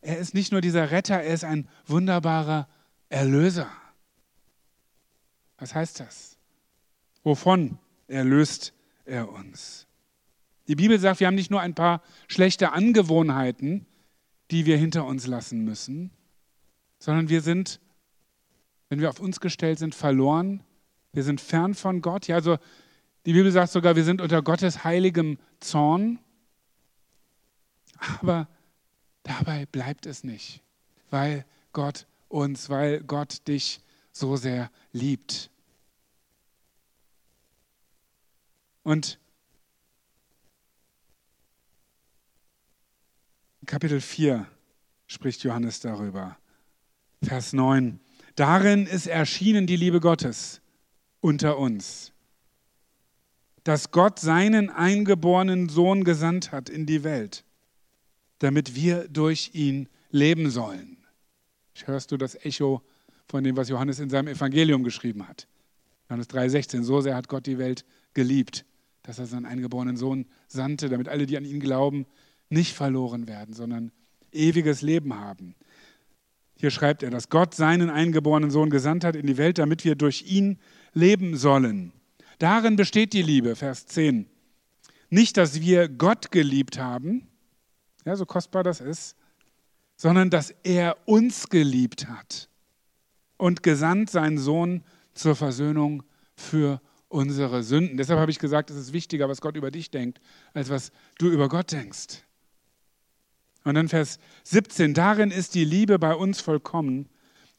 Er 0.02 0.18
ist 0.18 0.34
nicht 0.34 0.52
nur 0.52 0.62
dieser 0.62 0.92
Retter, 0.92 1.16
er 1.16 1.34
ist 1.34 1.44
ein 1.44 1.68
wunderbarer 1.86 2.68
Erlöser. 3.10 3.70
Was 5.58 5.76
heißt 5.76 6.00
das? 6.00 6.38
Wovon 7.24 7.78
erlöst 8.08 8.74
er 9.06 9.30
uns? 9.30 9.88
Die 10.68 10.76
Bibel 10.76 11.00
sagt, 11.00 11.20
wir 11.20 11.28
haben 11.28 11.36
nicht 11.36 11.52
nur 11.52 11.62
ein 11.62 11.76
paar 11.76 12.02
schlechte 12.28 12.72
Angewohnheiten, 12.72 13.86
die 14.52 14.66
wir 14.66 14.78
hinter 14.78 15.06
uns 15.06 15.28
lassen 15.28 15.66
müssen, 15.66 16.12
sondern 16.98 17.30
wir 17.30 17.42
sind, 17.42 17.80
wenn 18.88 19.00
wir 19.00 19.10
auf 19.10 19.20
uns 19.20 19.40
gestellt 19.40 19.80
sind, 19.80 19.96
verloren. 19.96 20.64
Wir 21.12 21.24
sind 21.24 21.42
fern 21.42 21.74
von 21.74 22.02
Gott. 22.02 22.28
Ja, 22.28 22.36
also 22.36 22.58
die 23.26 23.34
Bibel 23.34 23.52
sagt 23.52 23.72
sogar, 23.72 23.96
wir 23.96 24.04
sind 24.04 24.22
unter 24.22 24.42
Gottes 24.42 24.84
heiligem 24.84 25.38
Zorn. 25.60 26.20
Aber 28.22 28.48
dabei 29.30 29.66
bleibt 29.66 30.06
es 30.06 30.24
nicht, 30.24 30.62
weil 31.10 31.46
Gott 31.74 32.08
uns, 32.28 32.70
weil 32.70 33.02
Gott 33.02 33.48
dich 33.48 33.82
so 34.12 34.36
sehr 34.36 34.72
liebt. 34.92 35.50
Und 38.84 39.20
Kapitel 43.66 44.02
4 44.02 44.48
spricht 45.06 45.44
Johannes 45.44 45.80
darüber. 45.80 46.38
Vers 47.22 47.54
9. 47.54 48.00
Darin 48.36 48.88
ist 48.88 49.06
erschienen 49.06 49.68
die 49.68 49.76
Liebe 49.76 50.00
Gottes 50.00 50.62
unter 51.22 51.58
uns 51.58 52.14
dass 53.64 53.92
Gott 53.92 54.18
seinen 54.20 54.72
eingeborenen 54.72 55.70
Sohn 55.70 56.04
gesandt 56.04 56.52
hat 56.52 56.70
in 56.70 56.88
die 56.88 57.04
Welt, 57.04 57.44
damit 58.40 58.76
wir 58.76 59.08
durch 59.08 59.52
ihn 59.54 59.88
leben 60.12 60.50
sollen. 60.50 60.98
Hörst 61.86 62.12
du 62.12 62.18
das 62.18 62.36
Echo 62.44 62.82
von 63.28 63.44
dem, 63.44 63.56
was 63.56 63.70
Johannes 63.70 64.00
in 64.00 64.10
seinem 64.10 64.28
Evangelium 64.28 64.84
geschrieben 64.84 65.28
hat? 65.28 65.48
Johannes 66.10 66.30
3,16. 66.30 66.84
So 66.84 67.00
sehr 67.00 67.16
hat 67.16 67.30
Gott 67.30 67.46
die 67.46 67.58
Welt 67.58 67.86
geliebt, 68.14 68.66
dass 69.04 69.20
er 69.20 69.28
seinen 69.28 69.46
eingeborenen 69.46 69.96
Sohn 69.96 70.26
sandte, 70.48 70.90
damit 70.90 71.08
alle, 71.08 71.26
die 71.26 71.38
an 71.38 71.46
ihn 71.46 71.60
glauben, 71.60 72.06
nicht 72.50 72.74
verloren 72.74 73.28
werden, 73.28 73.54
sondern 73.54 73.92
ewiges 74.32 74.82
Leben 74.82 75.14
haben. 75.14 75.56
Hier 76.56 76.72
schreibt 76.72 77.04
er, 77.04 77.10
dass 77.10 77.30
Gott 77.30 77.56
seinen 77.56 77.90
eingeborenen 77.90 78.52
Sohn 78.52 78.70
gesandt 78.70 79.06
hat 79.06 79.16
in 79.16 79.28
die 79.28 79.38
Welt, 79.38 79.58
damit 79.58 79.86
wir 79.86 79.96
durch 79.96 80.30
ihn 80.30 80.60
leben 80.94 81.38
sollen. 81.38 81.94
Darin 82.40 82.76
besteht 82.76 83.14
die 83.14 83.22
Liebe, 83.22 83.56
Vers 83.56 83.86
10. 83.86 84.26
nicht, 85.10 85.38
dass 85.38 85.62
wir 85.62 85.88
Gott 85.88 86.32
geliebt 86.32 86.78
haben, 86.78 87.29
ja, 88.10 88.16
so 88.16 88.26
kostbar 88.26 88.64
das 88.64 88.82
ist, 88.82 89.16
sondern 89.96 90.30
dass 90.30 90.52
er 90.64 90.98
uns 91.06 91.50
geliebt 91.50 92.08
hat 92.08 92.50
und 93.38 93.62
gesandt 93.62 94.10
seinen 94.10 94.40
Sohn 94.40 94.84
zur 95.14 95.36
Versöhnung 95.36 96.04
für 96.36 96.82
unsere 97.08 97.62
Sünden. 97.64 97.98
Deshalb 97.98 98.20
habe 98.20 98.32
ich 98.32 98.40
gesagt, 98.40 98.72
es 98.72 98.78
ist 98.78 98.94
wichtiger, 98.94 99.30
was 99.30 99.42
Gott 99.42 99.56
über 99.56 99.70
dich 99.70 99.92
denkt, 99.92 100.20
als 100.54 100.70
was 100.70 100.92
du 101.20 101.30
über 101.30 101.50
Gott 101.50 101.72
denkst. 101.72 102.24
Und 103.64 103.76
dann 103.76 103.90
Vers 103.90 104.18
17, 104.46 104.96
darin 104.96 105.30
ist 105.30 105.54
die 105.54 105.66
Liebe 105.66 106.00
bei 106.00 106.16
uns 106.16 106.42
vollkommen, 106.42 107.08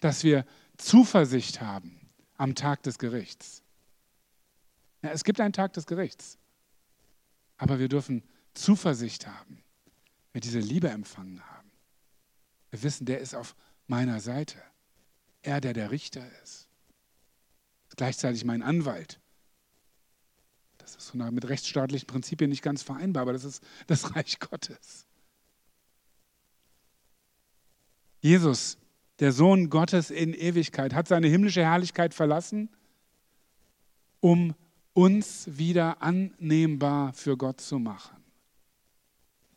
dass 0.01 0.25
wir 0.25 0.45
Zuversicht 0.79 1.61
haben 1.61 2.11
am 2.37 2.57
Tag 2.57 2.83
des 2.83 2.99
Gerichts. 2.99 3.63
Ja, 5.03 5.11
es 5.11 5.23
gibt 5.23 5.41
einen 5.41 5.53
Tag 5.53 5.75
des 5.75 5.87
Gerichts, 5.87 6.39
aber 7.57 7.79
wir 7.79 7.89
dürfen 7.89 8.25
Zuversicht 8.55 9.29
haben, 9.29 9.63
wir 10.33 10.41
diese 10.41 10.61
Liebe 10.61 10.89
empfangen 10.89 11.41
haben. 11.51 11.71
Wir 12.71 12.83
wissen, 12.83 13.07
der 13.07 13.21
ist 13.21 13.35
auf 13.35 13.57
meiner 13.87 14.21
Seite. 14.21 14.59
Er, 15.43 15.61
der 15.61 15.73
der 15.73 15.91
Richter 15.91 16.25
ist. 16.43 16.69
ist 17.89 17.97
gleichzeitig 17.97 18.45
mein 18.45 18.63
Anwalt. 18.63 19.21
Das 20.79 20.97
ist 20.97 21.15
mit 21.15 21.49
rechtsstaatlichen 21.49 22.07
Prinzipien 22.07 22.51
nicht 22.51 22.63
ganz 22.63 22.83
vereinbar, 22.83 23.23
aber 23.23 23.33
das 23.33 23.45
ist 23.45 23.63
das 23.87 24.15
Reich 24.17 24.39
Gottes. 24.39 25.07
Jesus, 28.21 28.77
der 29.19 29.33
Sohn 29.33 29.71
Gottes 29.71 30.11
in 30.11 30.35
Ewigkeit, 30.35 30.95
hat 30.95 31.09
seine 31.09 31.29
himmlische 31.29 31.63
Herrlichkeit 31.63 32.15
verlassen, 32.15 32.69
um 34.21 34.55
uns 34.93 35.47
wieder 35.47 36.03
annehmbar 36.03 37.13
für 37.15 37.37
Gott 37.37 37.61
zu 37.61 37.79
machen. 37.79 38.20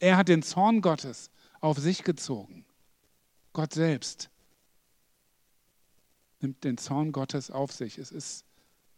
Er 0.03 0.17
hat 0.17 0.27
den 0.27 0.43
Zorn 0.43 0.81
Gottes 0.81 1.31
auf 1.62 1.77
sich 1.77 2.03
gezogen. 2.03 2.65
Gott 3.53 3.74
selbst 3.74 4.29
nimmt 6.41 6.62
den 6.65 6.77
Zorn 6.77 7.13
Gottes 7.13 7.50
auf 7.50 7.72
sich. 7.72 7.98
Es, 7.98 8.12
ist, 8.12 8.43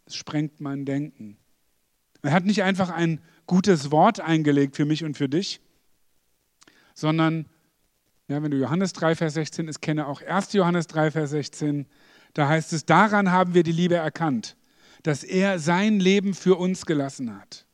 es 0.04 0.16
sprengt 0.16 0.60
mein 0.60 0.84
Denken. 0.84 1.38
Er 2.22 2.32
hat 2.32 2.44
nicht 2.44 2.64
einfach 2.64 2.90
ein 2.90 3.20
gutes 3.46 3.92
Wort 3.92 4.18
eingelegt 4.18 4.74
für 4.74 4.84
mich 4.84 5.04
und 5.04 5.16
für 5.16 5.28
dich, 5.28 5.60
sondern, 6.92 7.46
ja, 8.26 8.42
wenn 8.42 8.50
du 8.50 8.56
Johannes 8.56 8.92
3, 8.94 9.14
Vers 9.14 9.34
16 9.34 9.68
ist, 9.68 9.80
kenne 9.80 10.08
auch 10.08 10.22
1. 10.22 10.54
Johannes 10.54 10.88
3, 10.88 11.12
Vers 11.12 11.30
16, 11.30 11.86
da 12.34 12.48
heißt 12.48 12.72
es, 12.72 12.84
daran 12.84 13.30
haben 13.30 13.54
wir 13.54 13.62
die 13.62 13.70
Liebe 13.70 13.94
erkannt, 13.94 14.56
dass 15.04 15.22
er 15.22 15.60
sein 15.60 16.00
Leben 16.00 16.34
für 16.34 16.56
uns 16.56 16.84
gelassen 16.84 17.38
hat. 17.38 17.65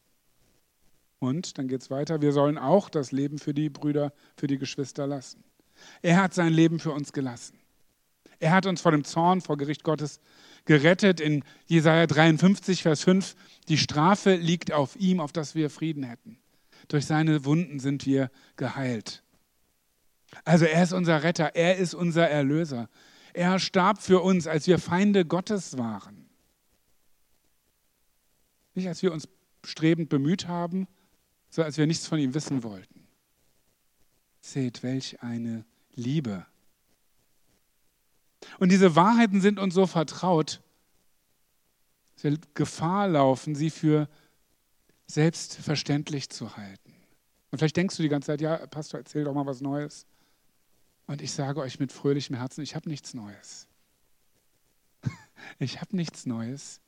Und 1.23 1.57
dann 1.57 1.69
geht 1.69 1.83
es 1.83 1.89
weiter, 1.89 2.21
wir 2.21 2.33
sollen 2.33 2.59
auch 2.59 2.89
das 2.89 3.13
Leben 3.13 3.39
für 3.39 3.55
die 3.55 3.69
Brüder, 3.69 4.13
für 4.37 4.49
die 4.49 4.59
Geschwister 4.59 5.07
lassen. 5.07 5.45
Er 6.03 6.21
hat 6.21 6.35
sein 6.35 6.53
Leben 6.53 6.81
für 6.81 6.91
uns 6.91 7.13
gelassen. 7.13 7.61
Er 8.41 8.51
hat 8.51 8.67
uns 8.67 8.81
vor 8.81 8.91
dem 8.91 9.05
Zorn 9.05 9.41
vor 9.41 9.57
Gericht 9.57 9.85
Gottes 9.85 10.19
gerettet. 10.65 11.21
In 11.21 11.45
Jesaja 11.67 12.09
53, 12.09 12.83
Vers 12.83 13.05
5, 13.05 13.37
die 13.69 13.79
Strafe 13.79 14.35
liegt 14.35 14.73
auf 14.73 14.97
ihm, 14.97 15.21
auf 15.21 15.31
dass 15.31 15.55
wir 15.55 15.71
Frieden 15.71 16.03
hätten. 16.03 16.41
Durch 16.89 17.07
seine 17.07 17.45
Wunden 17.45 17.79
sind 17.79 18.05
wir 18.05 18.29
geheilt. 18.57 19.23
Also 20.45 20.65
er 20.65 20.83
ist 20.83 20.93
unser 20.93 21.23
Retter, 21.23 21.55
er 21.55 21.77
ist 21.77 21.95
unser 21.95 22.29
Erlöser. 22.29 22.89
Er 23.33 23.61
starb 23.61 24.03
für 24.03 24.23
uns, 24.23 24.49
als 24.49 24.67
wir 24.67 24.81
Feinde 24.81 25.25
Gottes 25.25 25.79
waren. 25.79 26.29
Nicht 28.75 28.89
als 28.89 29.05
wir 29.05 29.13
uns 29.13 29.29
strebend 29.65 30.09
bemüht 30.09 30.49
haben, 30.49 30.89
sondern 31.53 31.69
als 31.69 31.79
wir 31.79 31.87
nichts 31.87 32.09
von 32.09 32.19
ihm 32.19 32.35
wissen 32.35 32.65
wollten. 32.65 33.07
Seht, 34.41 34.83
welch 34.83 35.23
eine 35.23 35.65
Liebe 35.95 36.45
und 38.59 38.71
diese 38.71 38.97
Wahrheiten 38.97 39.41
sind 39.41 39.59
uns 39.59 39.75
so 39.75 39.87
vertraut, 39.87 40.61
dass 42.15 42.25
wir 42.25 42.39
Gefahr 42.55 43.09
laufen, 43.09 43.55
sie 43.55 43.71
für 43.71 44.09
selbstverständlich 45.07 46.31
zu 46.31 46.57
halten. 46.57 46.95
Und 47.51 47.59
vielleicht 47.59 47.77
denkst 47.77 47.97
du 47.97 48.03
die 48.03 48.09
ganze 48.09 48.27
Zeit, 48.27 48.41
ja, 48.41 48.67
Pastor, 48.67 49.01
erzähl 49.01 49.25
doch 49.25 49.35
mal 49.35 49.47
was 49.47 49.61
Neues. 49.61 50.07
Und 51.07 51.21
ich 51.21 51.33
sage 51.33 51.61
euch 51.61 51.81
mit 51.81 51.93
fröhlichem 51.93 52.37
Herzen, 52.37 52.63
ich 52.63 52.75
habe 52.75 52.89
nichts 52.89 53.15
Neues. 53.15 53.69
Ich 55.59 55.81
habe 55.81 55.97
nichts 55.97 56.25
Neues. 56.25 56.81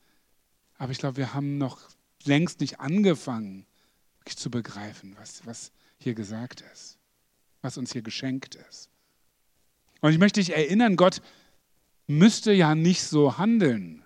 Aber 0.77 0.91
ich 0.91 0.97
glaube, 0.97 1.17
wir 1.17 1.33
haben 1.33 1.57
noch 1.57 1.89
längst 2.23 2.61
nicht 2.61 2.79
angefangen, 2.79 3.65
wirklich 4.25 4.37
zu 4.37 4.49
begreifen, 4.49 5.15
was, 5.19 5.45
was 5.45 5.71
hier 5.99 6.15
gesagt 6.15 6.61
ist, 6.73 6.97
was 7.61 7.77
uns 7.77 7.93
hier 7.93 8.01
geschenkt 8.01 8.55
ist. 8.55 8.89
Und 10.01 10.11
ich 10.11 10.17
möchte 10.17 10.39
dich 10.39 10.55
erinnern, 10.55 10.95
Gott 10.95 11.21
müsste 12.07 12.51
ja 12.51 12.73
nicht 12.73 13.03
so 13.03 13.37
handeln. 13.37 14.03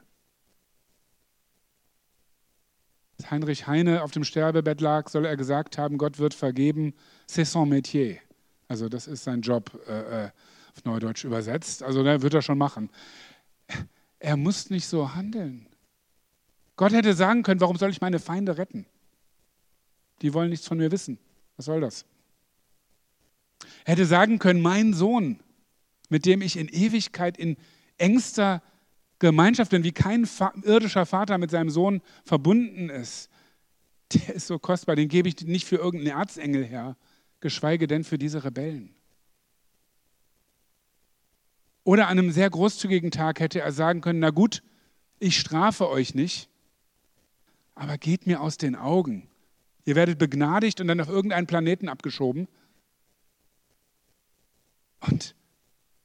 Als 3.18 3.32
Heinrich 3.32 3.68
Heine 3.68 4.04
auf 4.04 4.12
dem 4.12 4.26
Sterbebett 4.26 4.82
lag, 4.82 5.10
soll 5.10 5.26
er 5.26 5.38
gesagt 5.38 5.78
haben, 5.78 5.98
Gott 5.98 6.20
wird 6.20 6.34
vergeben, 6.34 6.94
c'est 7.30 7.46
son 7.46 7.70
métier. 7.70 8.18
Also 8.68 8.90
das 8.90 9.08
ist 9.08 9.24
sein 9.24 9.42
Job 9.42 9.72
äh, 9.88 10.26
äh 10.26 10.30
auf 10.76 10.86
Neudeutsch 10.86 11.24
übersetzt. 11.24 11.82
Also 11.82 12.04
da 12.04 12.22
wird 12.22 12.34
er 12.34 12.44
schon 12.44 12.58
machen. 12.58 12.92
Er 14.20 14.38
muss 14.38 14.70
nicht 14.70 14.86
so 14.86 15.16
handeln. 15.16 15.66
Gott 16.76 16.92
hätte 16.92 17.14
sagen 17.16 17.42
können, 17.42 17.60
warum 17.60 17.78
soll 17.78 17.90
ich 17.90 18.02
meine 18.02 18.20
Feinde 18.20 18.58
retten? 18.58 18.86
Die 20.22 20.34
wollen 20.34 20.50
nichts 20.50 20.68
von 20.68 20.78
mir 20.78 20.92
wissen. 20.92 21.18
Was 21.56 21.66
soll 21.66 21.82
das? 21.82 22.06
Er 23.86 23.94
hätte 23.94 24.06
sagen 24.06 24.40
können, 24.40 24.62
mein 24.62 24.94
Sohn, 24.94 25.40
mit 26.10 26.26
dem 26.26 26.42
ich 26.42 26.58
in 26.58 26.68
Ewigkeit 26.68 27.38
in 27.38 27.58
engster 27.98 28.62
Gemeinschaft 29.20 29.72
bin, 29.72 29.84
wie 29.84 29.92
kein 29.92 30.28
irdischer 30.64 31.06
Vater 31.06 31.38
mit 31.38 31.52
seinem 31.52 31.70
Sohn 31.70 32.02
verbunden 32.24 32.90
ist, 32.90 33.30
der 34.14 34.36
ist 34.36 34.48
so 34.48 34.58
kostbar, 34.58 34.96
den 34.96 35.08
gebe 35.08 35.28
ich 35.28 35.42
nicht 35.46 35.66
für 35.66 35.76
irgendeinen 35.76 36.18
Erzengel 36.18 36.66
her, 36.66 36.98
geschweige 37.42 37.88
denn 37.88 38.04
für 38.04 38.18
diese 38.18 38.44
Rebellen. 38.44 38.96
Oder 41.84 42.08
an 42.08 42.20
einem 42.20 42.32
sehr 42.32 42.50
großzügigen 42.50 43.12
Tag 43.12 43.40
hätte 43.40 43.62
er 43.62 43.72
sagen 43.72 44.02
können, 44.02 44.20
na 44.20 44.30
gut, 44.30 44.64
ich 45.20 45.40
strafe 45.40 45.90
euch 45.90 46.16
nicht, 46.16 46.50
aber 47.76 47.98
geht 47.98 48.26
mir 48.26 48.42
aus 48.42 48.58
den 48.58 48.76
Augen. 48.76 49.28
Ihr 49.86 49.96
werdet 49.96 50.20
begnadigt 50.20 50.82
und 50.82 50.88
dann 50.88 51.02
auf 51.02 51.10
irgendeinen 51.10 51.48
Planeten 51.48 51.90
abgeschoben. 51.90 52.48
Und 55.00 55.36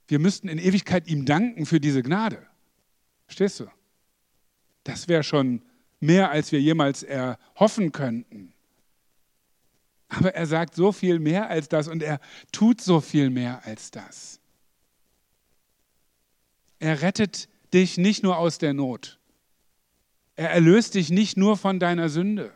wir 0.06 0.18
müssten 0.18 0.48
in 0.48 0.58
Ewigkeit 0.58 1.08
ihm 1.08 1.24
danken 1.24 1.66
für 1.66 1.80
diese 1.80 2.02
Gnade. 2.02 2.46
Verstehst 3.26 3.60
du? 3.60 3.66
Das 4.84 5.08
wäre 5.08 5.22
schon 5.22 5.62
mehr, 6.00 6.30
als 6.30 6.52
wir 6.52 6.60
jemals 6.60 7.02
erhoffen 7.02 7.92
könnten. 7.92 8.52
Aber 10.08 10.34
er 10.34 10.46
sagt 10.46 10.74
so 10.74 10.92
viel 10.92 11.18
mehr 11.18 11.48
als 11.48 11.68
das 11.68 11.88
und 11.88 12.02
er 12.02 12.20
tut 12.52 12.80
so 12.80 13.00
viel 13.00 13.30
mehr 13.30 13.64
als 13.66 13.90
das. 13.90 14.38
Er 16.78 17.02
rettet 17.02 17.48
dich 17.72 17.96
nicht 17.96 18.22
nur 18.22 18.36
aus 18.36 18.58
der 18.58 18.74
Not. 18.74 19.18
Er 20.36 20.50
erlöst 20.50 20.94
dich 20.94 21.10
nicht 21.10 21.36
nur 21.36 21.56
von 21.56 21.80
deiner 21.80 22.08
Sünde. 22.08 22.52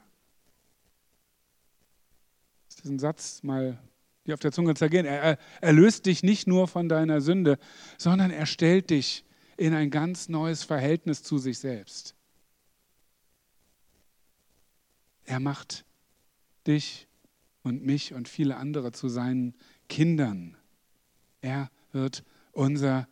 Ein 2.88 2.98
Satz 2.98 3.42
mal 3.42 3.78
die 4.26 4.34
auf 4.34 4.40
der 4.40 4.52
Zunge 4.52 4.74
zergehen. 4.74 5.06
Er 5.06 5.38
erlöst 5.62 6.04
dich 6.04 6.22
nicht 6.22 6.46
nur 6.46 6.68
von 6.68 6.88
deiner 6.88 7.22
Sünde, 7.22 7.58
sondern 7.96 8.30
er 8.30 8.44
stellt 8.44 8.90
dich 8.90 9.24
in 9.56 9.74
ein 9.74 9.90
ganz 9.90 10.28
neues 10.28 10.64
Verhältnis 10.64 11.22
zu 11.22 11.38
sich 11.38 11.58
selbst. 11.58 12.14
Er 15.24 15.40
macht 15.40 15.86
dich 16.66 17.08
und 17.62 17.84
mich 17.84 18.12
und 18.12 18.28
viele 18.28 18.56
andere 18.56 18.92
zu 18.92 19.08
seinen 19.08 19.54
Kindern. 19.88 20.56
Er 21.40 21.70
wird 21.92 22.22
unser 22.52 23.08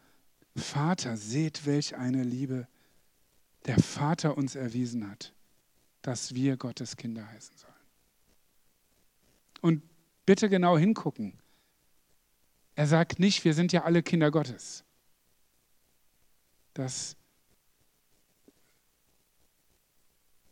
Vater. 0.55 1.17
Seht, 1.17 1.67
welch 1.67 1.97
eine 1.97 2.25
Liebe 2.25 2.69
der 3.67 3.79
Vater 3.79 4.37
uns 4.37 4.55
erwiesen 4.55 5.11
hat, 5.11 5.35
dass 6.03 6.35
wir 6.35 6.57
Gottes 6.57 6.97
Kinder 6.97 7.27
heißen 7.27 7.57
sollen. 7.57 7.76
Und 9.61 9.83
bitte 10.25 10.49
genau 10.49 10.77
hingucken. 10.77 11.39
Er 12.75 12.87
sagt 12.87 13.19
nicht, 13.19 13.45
wir 13.45 13.55
sind 13.55 13.73
ja 13.73 13.85
alle 13.85 14.03
Kinder 14.03 14.31
Gottes. 14.31 14.85
Das, 16.75 17.17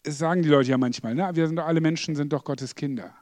sagen 0.06 0.42
die 0.42 0.48
Leute 0.48 0.70
ja 0.70 0.78
manchmal. 0.78 1.14
Ne? 1.14 1.30
Wir 1.34 1.46
sind 1.46 1.56
doch 1.56 1.66
alle 1.66 1.80
Menschen, 1.80 2.16
sind 2.16 2.32
doch 2.32 2.44
Gottes 2.44 2.74
Kinder. 2.74 3.14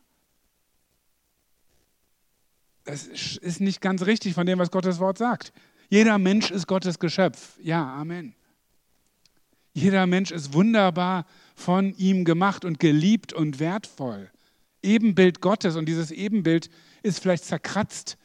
Das 2.84 3.06
ist 3.06 3.60
nicht 3.60 3.80
ganz 3.80 4.02
richtig 4.06 4.34
von 4.34 4.46
dem, 4.46 4.58
was 4.58 4.70
Gottes 4.70 4.98
Wort 4.98 5.18
sagt. 5.18 5.52
Jeder 5.88 6.18
Mensch 6.18 6.50
ist 6.50 6.66
Gottes 6.66 6.98
Geschöpf. 6.98 7.58
Ja, 7.60 7.94
Amen. 7.94 8.34
Jeder 9.74 10.06
Mensch 10.06 10.30
ist 10.30 10.52
wunderbar 10.52 11.26
von 11.54 11.94
ihm 11.96 12.24
gemacht 12.24 12.64
und 12.64 12.78
geliebt 12.78 13.32
und 13.32 13.58
wertvoll. 13.58 14.30
Ebenbild 14.82 15.40
Gottes 15.40 15.76
und 15.76 15.86
dieses 15.86 16.10
Ebenbild 16.10 16.70
ist 17.02 17.20
vielleicht 17.20 17.44
zerkratzt, 17.44 18.18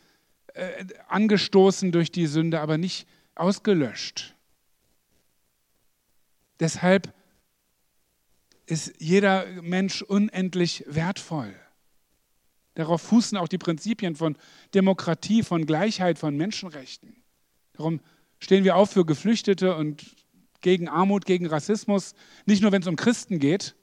äh, 0.53 0.85
angestoßen 1.07 1.91
durch 1.91 2.11
die 2.11 2.27
Sünde, 2.27 2.59
aber 2.59 2.77
nicht 2.77 3.07
ausgelöscht. 3.35 4.35
Deshalb 6.59 7.13
ist 8.65 8.93
jeder 8.99 9.45
Mensch 9.61 10.01
unendlich 10.01 10.83
wertvoll. 10.87 11.55
Darauf 12.73 13.01
fußen 13.01 13.37
auch 13.37 13.47
die 13.47 13.57
Prinzipien 13.57 14.15
von 14.15 14.37
Demokratie, 14.73 15.41
von 15.41 15.65
Gleichheit, 15.65 16.19
von 16.19 16.35
Menschenrechten. 16.35 17.23
Darum 17.73 18.01
stehen 18.39 18.63
wir 18.63 18.75
auf 18.75 18.91
für 18.91 19.05
Geflüchtete 19.05 19.75
und 19.75 20.05
gegen 20.61 20.87
Armut, 20.87 21.25
gegen 21.25 21.47
Rassismus, 21.47 22.13
nicht 22.45 22.61
nur 22.61 22.71
wenn 22.71 22.81
es 22.81 22.87
um 22.87 22.95
Christen 22.95 23.39
geht, 23.39 23.75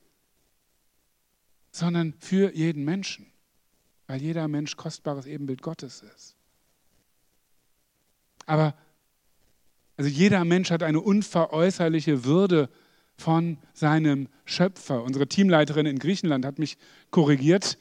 sondern 1.75 2.15
für 2.21 2.55
jeden 2.55 2.85
Menschen, 2.85 3.27
weil 4.07 4.23
jeder 4.23 4.47
Mensch 4.47 4.77
kostbares 4.77 5.27
Ebenbild 5.27 5.61
Gottes 5.61 6.05
ist. 6.15 6.37
Aber 8.47 8.75
also 9.97 10.09
jeder 10.09 10.45
Mensch 10.45 10.71
hat 10.71 10.85
eine 10.85 11.01
unveräußerliche 11.01 12.25
Würde 12.25 12.69
von 13.17 13.59
seinem 13.73 14.29
Schöpfer. 14.45 15.03
Unsere 15.03 15.27
Teamleiterin 15.27 15.87
in 15.87 15.99
Griechenland 15.99 16.45
hat 16.45 16.61
mich 16.61 16.79
korrigiert, 17.11 17.77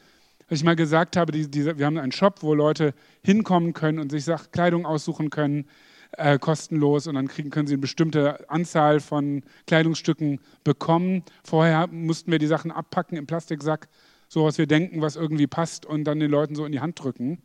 weil 0.48 0.56
ich 0.56 0.64
mal 0.64 0.76
gesagt 0.76 1.16
habe, 1.16 1.32
die, 1.32 1.50
die, 1.50 1.78
wir 1.78 1.86
haben 1.86 2.00
einen 2.00 2.12
Shop, 2.12 2.42
wo 2.42 2.56
Leute 2.56 2.96
hinkommen 3.24 3.74
können 3.74 4.00
und 4.00 4.10
sich 4.10 4.26
Kleidung 4.52 4.88
aussuchen 4.88 5.30
können, 5.30 5.68
äh, 6.18 6.38
kostenlos 6.40 7.08
und 7.08 7.16
dann 7.16 7.28
kriegen, 7.28 7.50
können 7.50 7.68
sie 7.68 7.74
eine 7.74 7.82
bestimmte 7.82 8.50
Anzahl 8.50 9.00
von 9.00 9.44
Kleidungsstücken 9.68 10.40
bekommen. 10.64 11.24
Vorher 11.44 11.88
mussten 11.88 12.32
wir 12.32 12.40
die 12.40 12.48
Sachen 12.48 12.72
abpacken 12.72 13.18
im 13.18 13.26
Plastiksack, 13.26 13.90
so 14.28 14.46
was 14.46 14.58
wir 14.58 14.68
denken, 14.68 15.02
was 15.02 15.16
irgendwie 15.16 15.48
passt 15.48 15.86
und 15.86 16.04
dann 16.06 16.20
den 16.20 16.32
Leuten 16.32 16.56
so 16.56 16.66
in 16.66 16.72
die 16.72 16.80
Hand 16.80 17.02
drücken. 17.02 17.42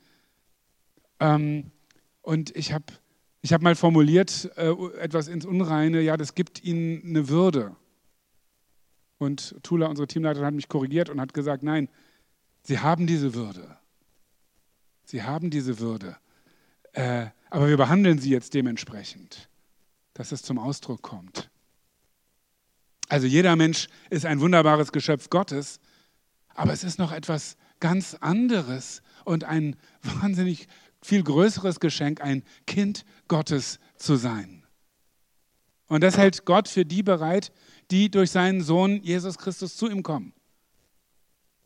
Ähm, 1.20 1.70
und 2.22 2.54
ich 2.56 2.72
habe 2.72 2.84
ich 3.40 3.52
hab 3.52 3.62
mal 3.62 3.74
formuliert, 3.74 4.50
äh, 4.56 4.72
etwas 4.98 5.28
ins 5.28 5.46
Unreine, 5.46 6.00
ja, 6.00 6.16
das 6.16 6.34
gibt 6.34 6.64
ihnen 6.64 7.02
eine 7.04 7.28
Würde. 7.28 7.76
Und 9.18 9.56
Tula, 9.62 9.86
unsere 9.86 10.06
Teamleiterin, 10.06 10.46
hat 10.46 10.54
mich 10.54 10.68
korrigiert 10.68 11.08
und 11.08 11.20
hat 11.20 11.34
gesagt, 11.34 11.62
nein, 11.62 11.88
sie 12.62 12.78
haben 12.78 13.06
diese 13.06 13.34
Würde. 13.34 13.76
Sie 15.04 15.22
haben 15.22 15.50
diese 15.50 15.78
Würde. 15.78 16.16
Äh, 16.98 17.30
aber 17.48 17.68
wir 17.68 17.76
behandeln 17.76 18.18
sie 18.18 18.30
jetzt 18.30 18.54
dementsprechend, 18.54 19.48
dass 20.14 20.32
es 20.32 20.42
zum 20.42 20.58
Ausdruck 20.58 21.00
kommt. 21.00 21.48
Also 23.08 23.28
jeder 23.28 23.54
Mensch 23.54 23.86
ist 24.10 24.26
ein 24.26 24.40
wunderbares 24.40 24.90
Geschöpf 24.90 25.30
Gottes, 25.30 25.78
aber 26.48 26.72
es 26.72 26.82
ist 26.82 26.98
noch 26.98 27.12
etwas 27.12 27.56
ganz 27.78 28.14
anderes 28.14 29.02
und 29.24 29.44
ein 29.44 29.76
wahnsinnig 30.02 30.66
viel 31.00 31.22
größeres 31.22 31.78
Geschenk, 31.78 32.20
ein 32.20 32.42
Kind 32.66 33.04
Gottes 33.28 33.78
zu 33.96 34.16
sein. 34.16 34.66
Und 35.86 36.02
das 36.02 36.18
hält 36.18 36.46
Gott 36.46 36.66
für 36.66 36.84
die 36.84 37.04
bereit, 37.04 37.52
die 37.92 38.10
durch 38.10 38.32
seinen 38.32 38.60
Sohn 38.60 39.00
Jesus 39.04 39.38
Christus 39.38 39.76
zu 39.76 39.88
ihm 39.88 40.02
kommen, 40.02 40.32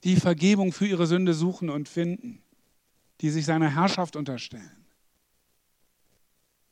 die 0.04 0.16
Vergebung 0.16 0.72
für 0.72 0.86
ihre 0.86 1.06
Sünde 1.06 1.32
suchen 1.32 1.70
und 1.70 1.88
finden, 1.88 2.42
die 3.22 3.30
sich 3.30 3.46
seiner 3.46 3.74
Herrschaft 3.74 4.14
unterstellen. 4.14 4.81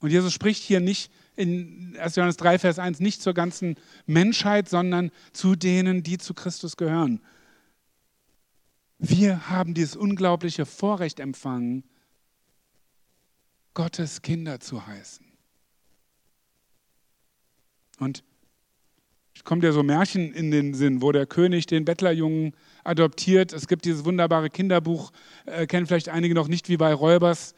Und 0.01 0.11
Jesus 0.11 0.33
spricht 0.33 0.63
hier 0.63 0.81
nicht 0.81 1.13
in 1.37 1.97
1. 1.99 2.17
Johannes 2.17 2.37
3, 2.39 2.59
Vers 2.59 2.79
1 2.79 3.01
nicht 3.01 3.23
zur 3.23 3.35
ganzen 3.35 3.77
Menschheit, 4.07 4.69
sondern 4.69 5.11
zu 5.33 5.57
denen, 5.57 6.03
die 6.03 6.19
zu 6.19 6.35
Christus 6.35 6.77
gehören. 6.77 7.21
Wir 8.99 9.49
haben 9.49 9.73
dieses 9.73 9.97
unglaubliche 9.97 10.67
Vorrecht 10.67 11.21
empfangen, 11.21 11.85
Gottes 13.73 14.21
Kinder 14.21 14.61
zu 14.61 14.87
heißen. 14.87 15.25
Und 17.99 18.25
es 19.35 19.45
kommt 19.45 19.65
ja 19.65 19.73
so 19.73 19.83
Märchen 19.83 20.33
in 20.33 20.51
den 20.51 20.75
Sinn, 20.75 21.01
wo 21.01 21.13
der 21.13 21.25
König 21.27 21.65
den 21.67 21.87
Bettlerjungen 21.87 22.55
adoptiert. 22.85 23.55
Es 23.55 23.69
gibt 23.69 23.87
dieses 23.87 24.05
wunderbare 24.05 24.51
Kinderbuch, 24.51 25.13
äh, 25.47 25.67
kennen 25.67 25.87
vielleicht 25.87 26.11
einige 26.11 26.35
noch 26.35 26.49
nicht, 26.49 26.69
wie 26.69 26.77
bei 26.77 26.93
Räubers, 26.93 27.55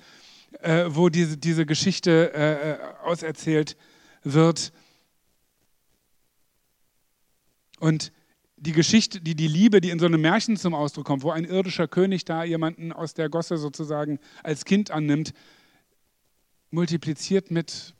äh, 0.61 0.87
wo 0.89 1.09
diese, 1.09 1.37
diese 1.37 1.67
Geschichte 1.67 2.33
äh, 2.35 2.73
äh, 2.73 2.79
auserzählt 3.05 3.77
wird. 4.23 4.73
Und 7.79 8.13
die 8.57 8.73
Geschichte, 8.73 9.21
die, 9.21 9.35
die 9.35 9.49
Liebe, 9.49 9.81
die 9.81 9.91
in 9.91 9.99
so 9.99 10.07
einem 10.07 10.21
Märchen 10.21 10.57
zum 10.57 10.73
Ausdruck 10.73 11.07
kommt, 11.07 11.25
wo 11.25 11.31
ein 11.31 11.45
irdischer 11.45 11.89
König 11.89 12.25
da 12.25 12.45
jemanden 12.45 12.93
aus 12.93 13.15
der 13.15 13.29
Gosse 13.29 13.57
sozusagen 13.57 14.21
als 14.45 14.65
Kind 14.65 14.93
annimmt, 14.93 15.33
multipliziert 16.71 17.51
mit, 17.51 17.95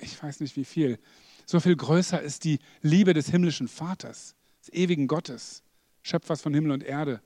ich 0.00 0.22
weiß 0.22 0.40
nicht 0.40 0.56
wie 0.56 0.64
viel, 0.64 0.98
so 1.44 1.60
viel 1.60 1.76
größer 1.76 2.22
ist 2.22 2.44
die 2.44 2.58
Liebe 2.80 3.12
des 3.12 3.28
himmlischen 3.28 3.68
Vaters, 3.68 4.34
des 4.60 4.72
ewigen 4.72 5.08
Gottes, 5.08 5.62
Schöpfers 6.02 6.40
von 6.40 6.54
Himmel 6.54 6.72
und 6.72 6.82
Erde, 6.82 7.20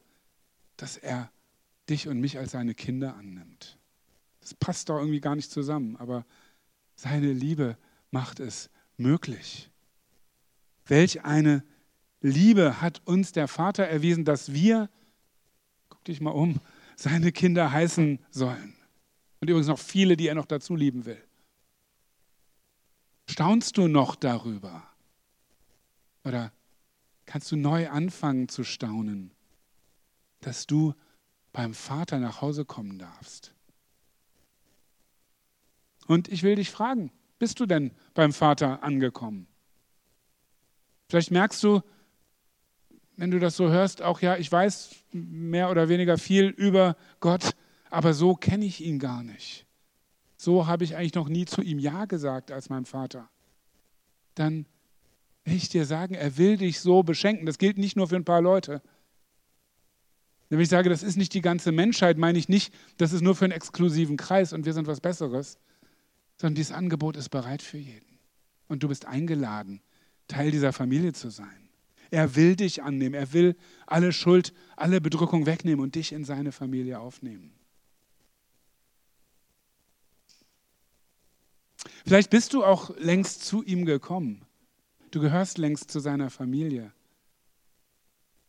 dass 0.77 0.97
er 0.97 1.31
dich 1.89 2.09
und 2.09 2.21
mich 2.21 2.37
als 2.37 2.51
seine 2.51 2.75
Kinder 2.75 3.15
annimmt. 3.17 3.79
Das 4.47 4.55
passt 4.55 4.89
doch 4.91 4.99
irgendwie 4.99 5.21
gar 5.21 5.35
nicht 5.35 5.51
zusammen, 5.51 5.97
aber 5.97 6.25
seine 6.95 7.33
Liebe 7.33 7.77
macht 8.13 8.39
es 8.39 8.71
möglich. 8.97 9.73
Welch 10.85 11.25
eine 11.25 11.65
Liebe 12.21 12.81
hat 12.81 13.03
uns 13.07 13.33
der 13.33 13.49
Vater 13.49 13.89
erwiesen, 13.89 14.25
dass 14.25 14.53
wir, 14.53 14.89
guck 15.89 16.05
dich 16.05 16.21
mal 16.21 16.31
um, 16.31 16.61
seine 16.95 17.33
Kinder 17.33 17.73
heißen 17.73 18.21
sollen. 18.31 18.77
Und 19.41 19.51
übrigens 19.51 19.67
noch 19.67 19.81
viele, 19.81 20.17
die 20.17 20.29
er 20.29 20.37
noch 20.37 20.47
dazu 20.47 20.77
lieben 20.77 21.07
will. 21.07 21.21
Staunst 23.29 23.77
du 23.79 23.89
noch 23.89 24.15
darüber? 24.15 24.87
Oder 26.23 26.53
kannst 27.25 27.51
du 27.51 27.57
neu 27.57 27.91
anfangen 27.91 28.49
zu 28.49 28.63
staunen, 28.63 29.33
dass 30.39 30.69
du 30.69 30.95
beim 31.53 31.75
Vater 31.75 32.21
nach 32.21 32.43
Hause 32.43 32.65
kommen 32.65 33.01
darfst? 33.01 33.56
Und 36.07 36.29
ich 36.29 36.43
will 36.43 36.57
dich 36.57 36.71
fragen, 36.71 37.11
bist 37.39 37.61
du 37.61 37.67
denn 37.67 37.91
beim 38.15 38.33
Vater 38.33 38.83
angekommen? 38.83 39.47
Vielleicht 41.09 41.31
merkst 41.31 41.63
du, 41.63 41.83
wenn 43.17 43.31
du 43.31 43.39
das 43.39 43.57
so 43.57 43.71
hörst, 43.71 44.03
auch 44.03 44.21
ja, 44.21 44.37
ich 44.37 44.51
weiß 44.51 44.91
mehr 45.13 45.71
oder 45.71 45.89
weniger 45.89 46.19
viel 46.19 46.47
über 46.47 46.97
Gott, 47.21 47.53
aber 47.91 48.15
so 48.15 48.35
kenne 48.35 48.65
ich 48.65 48.85
ihn 48.85 48.99
gar 48.99 49.23
nicht. 49.23 49.67
So 50.37 50.67
habe 50.67 50.85
ich 50.85 50.97
eigentlich 50.97 51.15
noch 51.15 51.29
nie 51.29 51.47
zu 51.47 51.63
ihm 51.63 51.79
Ja 51.79 52.05
gesagt 52.05 52.51
als 52.51 52.69
meinem 52.69 52.85
Vater. 52.85 53.29
Dann 54.35 54.67
will 55.45 55.57
ich 55.57 55.69
dir 55.69 55.87
sagen, 55.87 56.15
er 56.15 56.37
will 56.37 56.59
dich 56.59 56.81
so 56.81 57.03
beschenken. 57.03 57.47
Das 57.47 57.59
gilt 57.59 57.79
nicht 57.79 57.97
nur 57.97 58.09
für 58.09 58.17
ein 58.17 58.25
paar 58.25 58.43
Leute. 58.43 58.83
Wenn 60.49 60.61
ich 60.61 60.69
sage, 60.69 60.91
das 60.91 61.03
ist 61.03 61.17
nicht 61.17 61.35
die 61.35 61.41
ganze 61.41 61.73
Menschheit, 61.73 62.19
meine 62.19 62.39
ich 62.39 62.49
nicht, 62.49 62.73
das 62.99 63.13
ist 63.13 63.23
nur 63.23 63.35
für 63.35 63.47
einen 63.47 63.53
exklusiven 63.53 64.17
Kreis 64.17 64.53
und 64.53 64.65
wir 64.67 64.75
sind 64.75 64.87
was 64.87 65.01
Besseres, 65.01 65.59
sondern 66.39 66.55
dieses 66.55 66.73
Angebot 66.73 67.17
ist 67.17 67.31
bereit 67.31 67.63
für 67.63 67.79
jeden. 67.79 68.19
Und 68.69 68.83
du 68.83 68.89
bist 68.89 69.07
eingeladen, 69.07 69.81
Teil 70.29 70.51
dieser 70.51 70.73
Familie 70.73 71.13
zu 71.13 71.31
sein. 71.31 71.69
Er 72.11 72.37
will 72.37 72.57
dich 72.57 72.83
annehmen. 72.83 73.15
Er 73.15 73.33
will 73.33 73.57
alle 73.87 74.13
Schuld, 74.13 74.53
alle 74.77 75.01
Bedrückung 75.01 75.47
wegnehmen 75.47 75.83
und 75.83 75.95
dich 75.95 76.13
in 76.13 76.25
seine 76.25 76.53
Familie 76.53 77.01
aufnehmen. 77.01 77.53
Vielleicht 82.05 82.31
bist 82.31 82.53
du 82.53 82.65
auch 82.65 82.97
längst 82.99 83.45
zu 83.45 83.63
ihm 83.65 83.85
gekommen. 83.85 84.45
Du 85.11 85.21
gehörst 85.21 85.59
längst 85.59 85.91
zu 85.91 85.99
seiner 85.99 86.31
Familie. 86.31 86.93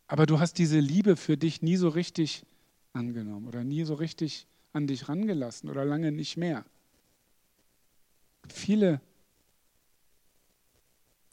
Aber 0.08 0.26
du 0.26 0.39
hast 0.39 0.58
diese 0.60 0.80
Liebe 0.80 1.15
für 1.15 1.38
dich 1.38 1.62
nie 1.62 1.76
so 1.76 1.89
richtig 1.89 2.45
angenommen 2.93 3.47
oder 3.47 3.63
nie 3.63 3.84
so 3.84 3.95
richtig 3.95 4.47
an 4.73 4.88
dich 4.88 5.10
rangelassen 5.10 5.69
oder 5.69 5.86
lange 5.86 6.12
nicht 6.12 6.38
mehr 6.38 6.65
viele, 8.54 9.02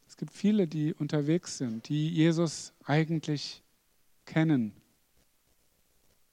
es 0.09 0.17
gibt 0.17 0.33
viele, 0.33 0.67
die 0.67 0.95
unterwegs 0.95 1.59
sind, 1.59 1.89
die 1.89 2.09
Jesus 2.09 2.73
eigentlich 2.85 3.63
kennen. 4.27 4.73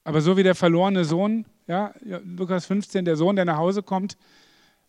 Aber 0.03 0.21
so 0.21 0.37
wie 0.37 0.43
der 0.43 0.55
verlorene 0.55 1.05
Sohn, 1.05 1.45
ja, 1.67 1.93
Lukas 2.23 2.65
15, 2.65 3.05
der 3.05 3.15
Sohn, 3.15 3.35
der 3.35 3.45
nach 3.45 3.57
Hause 3.57 3.83
kommt, 3.83 4.17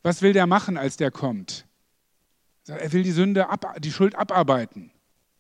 was 0.03 0.23
will 0.23 0.33
der 0.33 0.47
machen, 0.47 0.77
als 0.77 0.97
der 0.97 1.11
kommt? 1.11 1.67
Er 2.67 2.93
will 2.93 3.03
die 3.03 3.13
Sünde, 3.13 3.49
ab, 3.49 3.77
die 3.81 3.93
Schuld 3.93 4.15
abarbeiten. 4.15 4.91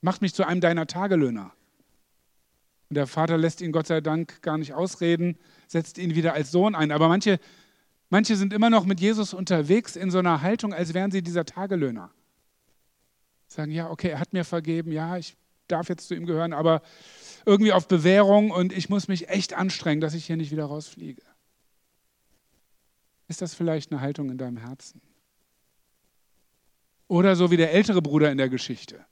Macht 0.00 0.22
mich 0.22 0.34
zu 0.34 0.46
einem 0.46 0.60
deiner 0.60 0.86
Tagelöhner. 0.86 1.52
Und 2.88 2.96
der 2.96 3.06
Vater 3.06 3.38
lässt 3.38 3.60
ihn 3.60 3.72
Gott 3.72 3.86
sei 3.86 4.00
Dank 4.00 4.42
gar 4.42 4.58
nicht 4.58 4.74
ausreden, 4.74 5.38
setzt 5.66 5.98
ihn 5.98 6.14
wieder 6.14 6.34
als 6.34 6.50
Sohn 6.50 6.74
ein. 6.74 6.90
Aber 6.90 7.08
manche 7.08 7.38
Manche 8.12 8.36
sind 8.36 8.52
immer 8.52 8.68
noch 8.68 8.84
mit 8.84 9.00
Jesus 9.00 9.32
unterwegs 9.32 9.96
in 9.96 10.10
so 10.10 10.18
einer 10.18 10.42
Haltung, 10.42 10.74
als 10.74 10.92
wären 10.92 11.10
sie 11.10 11.22
dieser 11.22 11.46
Tagelöhner. 11.46 12.10
Sagen, 13.46 13.72
ja, 13.72 13.88
okay, 13.88 14.10
er 14.10 14.18
hat 14.18 14.34
mir 14.34 14.44
vergeben, 14.44 14.92
ja, 14.92 15.16
ich 15.16 15.34
darf 15.66 15.88
jetzt 15.88 16.08
zu 16.08 16.14
ihm 16.14 16.26
gehören, 16.26 16.52
aber 16.52 16.82
irgendwie 17.46 17.72
auf 17.72 17.88
Bewährung 17.88 18.50
und 18.50 18.70
ich 18.74 18.90
muss 18.90 19.08
mich 19.08 19.30
echt 19.30 19.54
anstrengen, 19.54 20.02
dass 20.02 20.12
ich 20.12 20.26
hier 20.26 20.36
nicht 20.36 20.50
wieder 20.50 20.66
rausfliege. 20.66 21.22
Ist 23.28 23.40
das 23.40 23.54
vielleicht 23.54 23.90
eine 23.90 24.02
Haltung 24.02 24.28
in 24.28 24.36
deinem 24.36 24.58
Herzen? 24.58 25.00
Oder 27.08 27.34
so 27.34 27.50
wie 27.50 27.56
der 27.56 27.72
ältere 27.72 28.02
Bruder 28.02 28.30
in 28.30 28.36
der 28.36 28.50
Geschichte, 28.50 29.06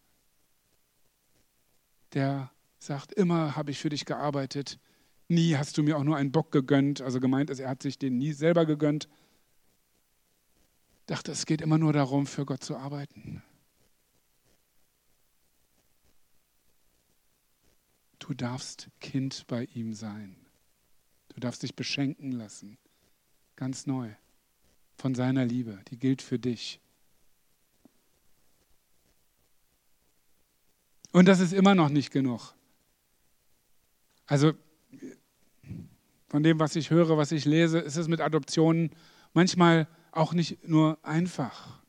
der 2.12 2.50
sagt, 2.78 3.14
immer 3.14 3.56
habe 3.56 3.70
ich 3.70 3.78
für 3.78 3.88
dich 3.88 4.04
gearbeitet, 4.04 4.78
nie 5.30 5.56
hast 5.56 5.78
du 5.78 5.82
mir 5.82 5.96
auch 5.96 6.04
nur 6.04 6.16
einen 6.16 6.32
Bock 6.32 6.52
gegönnt. 6.52 7.00
Also 7.00 7.20
gemeint 7.20 7.50
ist, 7.50 7.60
er 7.60 7.70
hat 7.70 7.82
sich 7.82 7.98
den 7.98 8.18
nie 8.18 8.32
selber 8.32 8.66
gegönnt. 8.66 9.08
Dachte, 11.06 11.32
es 11.32 11.46
geht 11.46 11.60
immer 11.60 11.78
nur 11.78 11.92
darum, 11.92 12.26
für 12.26 12.44
Gott 12.44 12.62
zu 12.62 12.76
arbeiten. 12.76 13.42
Du 18.18 18.34
darfst 18.34 18.88
Kind 19.00 19.46
bei 19.48 19.64
ihm 19.74 19.92
sein. 19.92 20.36
Du 21.34 21.40
darfst 21.40 21.62
dich 21.62 21.74
beschenken 21.74 22.32
lassen. 22.32 22.78
Ganz 23.56 23.86
neu. 23.86 24.10
Von 24.96 25.14
seiner 25.14 25.44
Liebe. 25.44 25.80
Die 25.88 25.98
gilt 25.98 26.22
für 26.22 26.38
dich. 26.38 26.80
Und 31.12 31.26
das 31.26 31.40
ist 31.40 31.52
immer 31.52 31.74
noch 31.74 31.88
nicht 31.88 32.12
genug. 32.12 32.54
Also 34.26 34.52
von 36.30 36.44
dem, 36.44 36.60
was 36.60 36.76
ich 36.76 36.90
höre, 36.90 37.18
was 37.18 37.32
ich 37.32 37.44
lese, 37.44 37.80
ist 37.80 37.96
es 37.96 38.06
mit 38.06 38.20
Adoptionen 38.20 38.90
manchmal 39.34 39.88
auch 40.12 40.32
nicht 40.32 40.66
nur 40.66 40.96
einfach. 41.02 41.80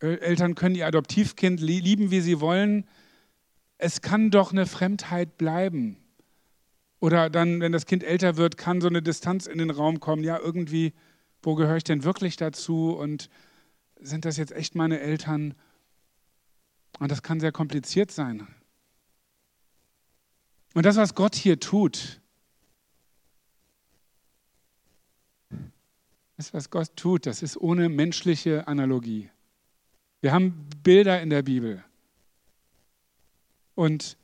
Eltern 0.00 0.54
können 0.54 0.74
ihr 0.74 0.86
Adoptivkind 0.86 1.60
lieben, 1.60 2.10
wie 2.10 2.20
sie 2.20 2.40
wollen. 2.40 2.86
Es 3.78 4.02
kann 4.02 4.30
doch 4.30 4.52
eine 4.52 4.66
Fremdheit 4.66 5.38
bleiben. 5.38 5.96
Oder 7.00 7.30
dann, 7.30 7.60
wenn 7.60 7.72
das 7.72 7.86
Kind 7.86 8.04
älter 8.04 8.36
wird, 8.36 8.58
kann 8.58 8.82
so 8.82 8.88
eine 8.88 9.02
Distanz 9.02 9.46
in 9.46 9.58
den 9.58 9.70
Raum 9.70 9.98
kommen. 9.98 10.22
Ja, 10.22 10.38
irgendwie, 10.38 10.92
wo 11.42 11.54
gehöre 11.54 11.78
ich 11.78 11.84
denn 11.84 12.04
wirklich 12.04 12.36
dazu? 12.36 12.90
Und 12.90 13.30
sind 13.98 14.26
das 14.26 14.36
jetzt 14.36 14.52
echt 14.52 14.74
meine 14.74 15.00
Eltern? 15.00 15.54
Und 16.98 17.10
das 17.10 17.22
kann 17.22 17.40
sehr 17.40 17.52
kompliziert 17.52 18.10
sein. 18.10 18.46
Und 20.74 20.84
das, 20.84 20.96
was 20.96 21.14
Gott 21.14 21.34
hier 21.34 21.58
tut, 21.58 22.17
das, 26.38 26.54
was 26.54 26.70
Gott 26.70 26.96
tut, 26.96 27.26
das 27.26 27.42
ist 27.42 27.58
ohne 27.58 27.90
menschliche 27.90 28.66
Analogie. 28.66 29.30
Wir 30.22 30.32
haben 30.32 30.66
Bilder 30.82 31.20
in 31.20 31.28
der 31.28 31.42
Bibel 31.42 31.84
und 33.74 34.16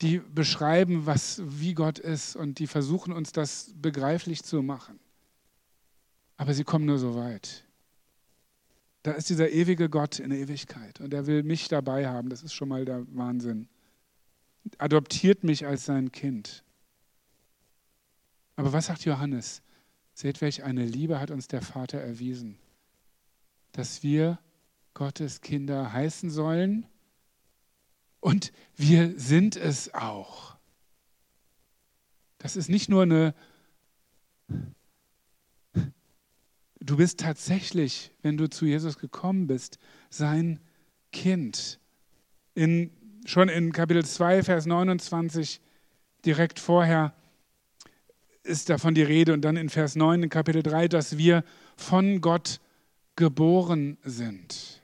die 0.00 0.18
beschreiben, 0.18 1.04
was, 1.04 1.42
wie 1.44 1.74
Gott 1.74 1.98
ist 1.98 2.34
und 2.34 2.58
die 2.58 2.66
versuchen 2.66 3.12
uns 3.12 3.32
das 3.32 3.74
begreiflich 3.76 4.42
zu 4.42 4.62
machen. 4.62 4.98
Aber 6.38 6.54
sie 6.54 6.64
kommen 6.64 6.86
nur 6.86 6.98
so 6.98 7.14
weit. 7.14 7.64
Da 9.02 9.12
ist 9.12 9.28
dieser 9.28 9.50
ewige 9.50 9.90
Gott 9.90 10.18
in 10.18 10.30
der 10.30 10.38
Ewigkeit 10.38 11.00
und 11.00 11.12
er 11.12 11.26
will 11.26 11.42
mich 11.42 11.68
dabei 11.68 12.08
haben. 12.08 12.30
Das 12.30 12.42
ist 12.42 12.54
schon 12.54 12.68
mal 12.68 12.86
der 12.86 13.04
Wahnsinn 13.14 13.68
adoptiert 14.78 15.44
mich 15.44 15.66
als 15.66 15.84
sein 15.84 16.12
Kind. 16.12 16.64
Aber 18.56 18.72
was 18.72 18.86
sagt 18.86 19.04
Johannes? 19.04 19.62
Seht, 20.20 20.42
welch 20.42 20.64
eine 20.64 20.84
Liebe 20.84 21.18
hat 21.18 21.30
uns 21.30 21.48
der 21.48 21.62
Vater 21.62 21.98
erwiesen, 21.98 22.58
dass 23.72 24.02
wir 24.02 24.38
Gottes 24.92 25.40
Kinder 25.40 25.94
heißen 25.94 26.28
sollen 26.28 26.84
und 28.20 28.52
wir 28.76 29.18
sind 29.18 29.56
es 29.56 29.94
auch. 29.94 30.58
Das 32.36 32.54
ist 32.54 32.68
nicht 32.68 32.90
nur 32.90 33.04
eine, 33.04 33.34
du 36.80 36.98
bist 36.98 37.20
tatsächlich, 37.20 38.12
wenn 38.20 38.36
du 38.36 38.50
zu 38.50 38.66
Jesus 38.66 38.98
gekommen 38.98 39.46
bist, 39.46 39.78
sein 40.10 40.60
Kind. 41.12 41.80
In 42.54 42.90
schon 43.24 43.48
in 43.48 43.72
Kapitel 43.72 44.04
2, 44.04 44.42
Vers 44.42 44.66
29, 44.66 45.62
direkt 46.26 46.60
vorher, 46.60 47.14
ist 48.50 48.68
davon 48.68 48.94
die 48.94 49.02
Rede 49.02 49.32
und 49.32 49.42
dann 49.42 49.56
in 49.56 49.68
Vers 49.70 49.96
9 49.96 50.24
in 50.24 50.28
Kapitel 50.28 50.62
3, 50.62 50.88
dass 50.88 51.16
wir 51.16 51.44
von 51.76 52.20
Gott 52.20 52.60
geboren 53.16 53.96
sind. 54.02 54.82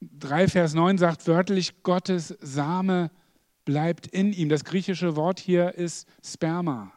3 0.00 0.48
Vers 0.48 0.74
9 0.74 0.98
sagt 0.98 1.26
wörtlich, 1.26 1.82
Gottes 1.82 2.36
Same 2.40 3.10
bleibt 3.64 4.06
in 4.06 4.32
ihm. 4.32 4.48
Das 4.48 4.64
griechische 4.64 5.16
Wort 5.16 5.40
hier 5.40 5.74
ist 5.74 6.08
Sperma. 6.24 6.92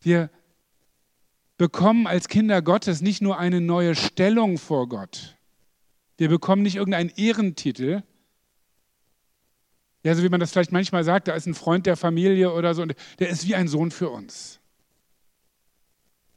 Wir 0.00 0.30
bekommen 1.56 2.06
als 2.06 2.28
Kinder 2.28 2.60
Gottes 2.62 3.00
nicht 3.00 3.22
nur 3.22 3.38
eine 3.38 3.60
neue 3.60 3.94
Stellung 3.94 4.58
vor 4.58 4.88
Gott, 4.88 5.36
wir 6.16 6.28
bekommen 6.28 6.62
nicht 6.62 6.76
irgendeinen 6.76 7.10
Ehrentitel. 7.10 8.02
Ja, 10.04 10.14
so 10.14 10.22
wie 10.22 10.28
man 10.28 10.38
das 10.38 10.52
vielleicht 10.52 10.70
manchmal 10.70 11.02
sagt, 11.02 11.28
da 11.28 11.34
ist 11.34 11.46
ein 11.46 11.54
Freund 11.54 11.86
der 11.86 11.96
Familie 11.96 12.52
oder 12.52 12.74
so, 12.74 12.82
und 12.82 12.94
der 13.18 13.28
ist 13.30 13.46
wie 13.48 13.54
ein 13.54 13.68
Sohn 13.68 13.90
für 13.90 14.10
uns. 14.10 14.60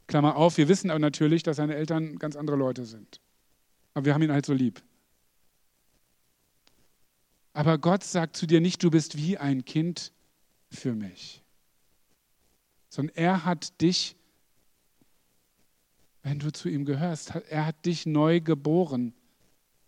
Klammer 0.06 0.36
auf, 0.36 0.56
wir 0.56 0.68
wissen 0.68 0.90
aber 0.90 0.98
natürlich, 0.98 1.42
dass 1.42 1.58
seine 1.58 1.74
Eltern 1.74 2.18
ganz 2.18 2.34
andere 2.34 2.56
Leute 2.56 2.86
sind. 2.86 3.20
Aber 3.94 4.06
wir 4.06 4.14
haben 4.14 4.22
ihn 4.22 4.32
halt 4.32 4.46
so 4.46 4.54
lieb. 4.54 4.82
Aber 7.52 7.76
Gott 7.78 8.04
sagt 8.04 8.36
zu 8.36 8.46
dir 8.46 8.60
nicht, 8.60 8.82
du 8.82 8.90
bist 8.90 9.18
wie 9.18 9.36
ein 9.36 9.64
Kind 9.64 10.12
für 10.70 10.94
mich, 10.94 11.42
sondern 12.88 13.16
er 13.16 13.44
hat 13.44 13.80
dich, 13.82 14.16
wenn 16.22 16.38
du 16.38 16.52
zu 16.52 16.68
ihm 16.68 16.84
gehörst, 16.84 17.34
er 17.50 17.66
hat 17.66 17.84
dich 17.84 18.06
neu 18.06 18.40
geboren 18.40 19.12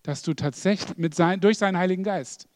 dass 0.03 0.23
du 0.23 0.35
tatsächlich 0.35 0.97
mit 0.97 1.14
sein, 1.14 1.40
durch 1.40 1.59
seinen 1.59 1.77
Heiligen 1.77 2.03
Geist, 2.03 2.49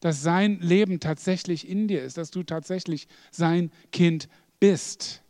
dass 0.00 0.22
sein 0.22 0.60
Leben 0.60 1.00
tatsächlich 1.00 1.68
in 1.68 1.88
dir 1.88 2.02
ist, 2.02 2.16
dass 2.16 2.30
du 2.30 2.42
tatsächlich 2.42 3.08
sein 3.30 3.70
Kind 3.92 4.28
bist. 4.60 5.22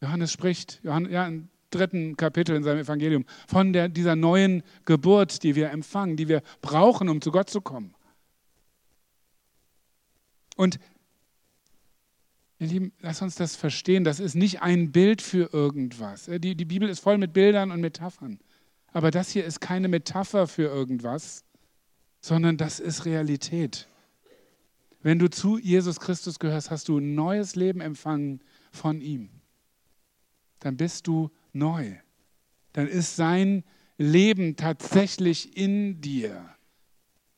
Johannes 0.00 0.32
spricht, 0.32 0.80
Johannes, 0.82 1.12
ja, 1.12 1.26
im 1.26 1.48
dritten 1.70 2.16
Kapitel 2.16 2.56
in 2.56 2.62
seinem 2.62 2.80
Evangelium, 2.80 3.24
von 3.46 3.72
der, 3.72 3.88
dieser 3.88 4.16
neuen 4.16 4.62
Geburt, 4.84 5.42
die 5.42 5.54
wir 5.54 5.70
empfangen, 5.70 6.16
die 6.16 6.28
wir 6.28 6.42
brauchen, 6.62 7.08
um 7.08 7.20
zu 7.20 7.30
Gott 7.30 7.50
zu 7.50 7.60
kommen. 7.60 7.94
Und 10.56 10.78
Ihr 12.60 12.66
Lieben, 12.66 12.92
lass 13.00 13.22
uns 13.22 13.36
das 13.36 13.56
verstehen. 13.56 14.04
Das 14.04 14.20
ist 14.20 14.34
nicht 14.34 14.60
ein 14.60 14.92
Bild 14.92 15.22
für 15.22 15.50
irgendwas. 15.54 16.26
Die, 16.26 16.54
die 16.54 16.64
Bibel 16.66 16.90
ist 16.90 17.00
voll 17.00 17.16
mit 17.16 17.32
Bildern 17.32 17.70
und 17.70 17.80
Metaphern. 17.80 18.38
Aber 18.92 19.10
das 19.10 19.30
hier 19.30 19.44
ist 19.44 19.60
keine 19.60 19.88
Metapher 19.88 20.46
für 20.46 20.64
irgendwas, 20.64 21.44
sondern 22.20 22.56
das 22.56 22.80
ist 22.80 23.04
Realität. 23.04 23.88
Wenn 25.02 25.18
du 25.18 25.30
zu 25.30 25.58
Jesus 25.58 26.00
Christus 26.00 26.38
gehörst, 26.38 26.70
hast 26.70 26.88
du 26.88 26.98
ein 26.98 27.14
neues 27.14 27.56
Leben 27.56 27.80
empfangen 27.80 28.42
von 28.70 29.00
ihm. 29.00 29.30
Dann 30.58 30.76
bist 30.76 31.06
du 31.06 31.30
neu. 31.52 31.94
Dann 32.72 32.86
ist 32.86 33.16
sein 33.16 33.64
Leben 33.96 34.56
tatsächlich 34.56 35.56
in 35.56 36.00
dir. 36.00 36.54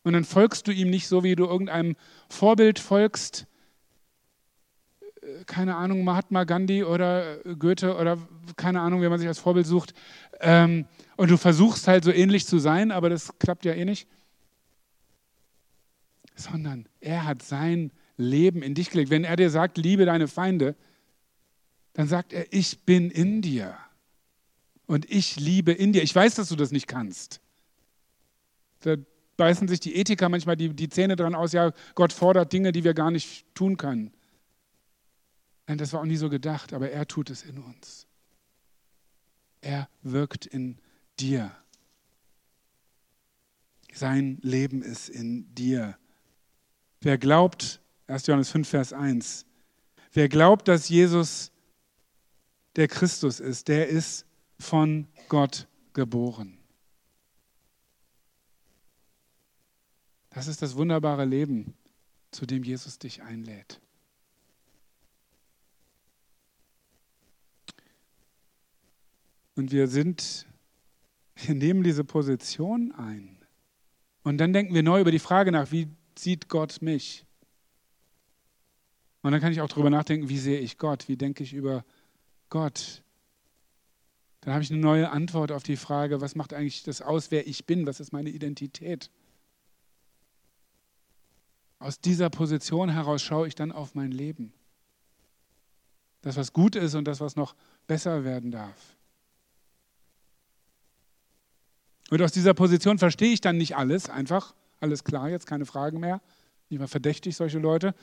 Und 0.02 0.14
dann 0.14 0.24
folgst 0.24 0.66
du 0.66 0.72
ihm 0.72 0.90
nicht 0.90 1.06
so, 1.06 1.22
wie 1.22 1.36
du 1.36 1.44
irgendeinem 1.44 1.96
Vorbild 2.28 2.80
folgst, 2.80 3.46
keine 5.46 5.76
Ahnung, 5.76 6.04
Mahatma 6.04 6.44
Gandhi 6.44 6.84
oder 6.84 7.38
Goethe 7.58 7.96
oder 7.96 8.18
keine 8.56 8.80
Ahnung, 8.80 9.02
wie 9.02 9.08
man 9.08 9.18
sich 9.18 9.28
als 9.28 9.38
Vorbild 9.38 9.66
sucht. 9.66 9.94
Ähm, 10.40 10.86
und 11.16 11.30
du 11.30 11.36
versuchst 11.36 11.86
halt 11.86 12.04
so 12.04 12.10
ähnlich 12.10 12.46
zu 12.46 12.58
sein, 12.58 12.90
aber 12.90 13.08
das 13.08 13.38
klappt 13.38 13.64
ja 13.64 13.72
eh 13.72 13.84
nicht. 13.84 14.08
Sondern 16.34 16.86
er 17.00 17.24
hat 17.24 17.42
sein 17.42 17.92
Leben 18.16 18.62
in 18.62 18.74
dich 18.74 18.90
gelegt. 18.90 19.10
Wenn 19.10 19.24
er 19.24 19.36
dir 19.36 19.50
sagt, 19.50 19.78
liebe 19.78 20.06
deine 20.06 20.28
Feinde, 20.28 20.74
dann 21.92 22.08
sagt 22.08 22.32
er, 22.32 22.52
ich 22.52 22.80
bin 22.80 23.10
in 23.10 23.42
dir. 23.42 23.76
Und 24.86 25.10
ich 25.10 25.38
liebe 25.38 25.72
in 25.72 25.92
dir. 25.92 26.02
Ich 26.02 26.14
weiß, 26.14 26.34
dass 26.34 26.48
du 26.48 26.56
das 26.56 26.72
nicht 26.72 26.88
kannst. 26.88 27.40
Da 28.80 28.96
beißen 29.36 29.68
sich 29.68 29.80
die 29.80 29.94
Ethiker 29.94 30.28
manchmal 30.28 30.56
die, 30.56 30.70
die 30.70 30.88
Zähne 30.88 31.16
dran 31.16 31.34
aus, 31.34 31.52
ja, 31.52 31.72
Gott 31.94 32.12
fordert 32.12 32.52
Dinge, 32.52 32.72
die 32.72 32.84
wir 32.84 32.94
gar 32.94 33.10
nicht 33.10 33.46
tun 33.54 33.76
können. 33.76 34.12
Nein, 35.72 35.78
das 35.78 35.94
war 35.94 36.02
auch 36.02 36.04
nie 36.04 36.18
so 36.18 36.28
gedacht, 36.28 36.74
aber 36.74 36.90
er 36.90 37.08
tut 37.08 37.30
es 37.30 37.44
in 37.44 37.58
uns. 37.58 38.06
Er 39.62 39.88
wirkt 40.02 40.44
in 40.44 40.76
dir. 41.18 41.50
Sein 43.94 44.36
Leben 44.42 44.82
ist 44.82 45.08
in 45.08 45.54
dir. 45.54 45.96
Wer 47.00 47.16
glaubt, 47.16 47.80
1. 48.06 48.26
Johannes 48.26 48.50
5, 48.50 48.68
Vers 48.68 48.92
1, 48.92 49.46
wer 50.12 50.28
glaubt, 50.28 50.68
dass 50.68 50.90
Jesus 50.90 51.50
der 52.76 52.86
Christus 52.86 53.40
ist, 53.40 53.68
der 53.68 53.88
ist 53.88 54.26
von 54.58 55.08
Gott 55.30 55.68
geboren. 55.94 56.58
Das 60.28 60.48
ist 60.48 60.60
das 60.60 60.76
wunderbare 60.76 61.24
Leben, 61.24 61.72
zu 62.30 62.44
dem 62.44 62.62
Jesus 62.62 62.98
dich 62.98 63.22
einlädt. 63.22 63.80
Und 69.62 69.70
wir 69.70 69.86
sind, 69.86 70.48
wir 71.36 71.54
nehmen 71.54 71.84
diese 71.84 72.02
Position 72.02 72.90
ein. 72.90 73.38
Und 74.24 74.38
dann 74.38 74.52
denken 74.52 74.74
wir 74.74 74.82
neu 74.82 75.00
über 75.00 75.12
die 75.12 75.20
Frage 75.20 75.52
nach, 75.52 75.70
wie 75.70 75.86
sieht 76.18 76.48
Gott 76.48 76.82
mich? 76.82 77.24
Und 79.22 79.30
dann 79.30 79.40
kann 79.40 79.52
ich 79.52 79.60
auch 79.60 79.68
darüber 79.68 79.88
nachdenken, 79.88 80.28
wie 80.28 80.38
sehe 80.38 80.58
ich 80.58 80.78
Gott? 80.78 81.06
Wie 81.06 81.16
denke 81.16 81.44
ich 81.44 81.54
über 81.54 81.84
Gott? 82.48 83.04
Dann 84.40 84.52
habe 84.52 84.64
ich 84.64 84.72
eine 84.72 84.80
neue 84.80 85.10
Antwort 85.10 85.52
auf 85.52 85.62
die 85.62 85.76
Frage, 85.76 86.20
was 86.20 86.34
macht 86.34 86.54
eigentlich 86.54 86.82
das 86.82 87.00
aus, 87.00 87.30
wer 87.30 87.46
ich 87.46 87.64
bin? 87.64 87.86
Was 87.86 88.00
ist 88.00 88.12
meine 88.12 88.30
Identität? 88.30 89.12
Aus 91.78 92.00
dieser 92.00 92.30
Position 92.30 92.88
heraus 92.88 93.22
schaue 93.22 93.46
ich 93.46 93.54
dann 93.54 93.70
auf 93.70 93.94
mein 93.94 94.10
Leben. 94.10 94.52
Das, 96.22 96.36
was 96.36 96.52
gut 96.52 96.74
ist 96.74 96.96
und 96.96 97.04
das, 97.04 97.20
was 97.20 97.36
noch 97.36 97.54
besser 97.86 98.24
werden 98.24 98.50
darf. 98.50 98.96
Und 102.12 102.20
aus 102.20 102.32
dieser 102.32 102.52
Position 102.52 102.98
verstehe 102.98 103.32
ich 103.32 103.40
dann 103.40 103.56
nicht 103.56 103.74
alles, 103.74 104.10
einfach, 104.10 104.54
alles 104.80 105.02
klar, 105.02 105.30
jetzt 105.30 105.46
keine 105.46 105.64
Fragen 105.64 105.98
mehr. 105.98 106.20
Nicht 106.68 106.78
mal 106.78 106.86
verdächtig, 106.86 107.34
solche 107.34 107.58
Leute. 107.58 107.94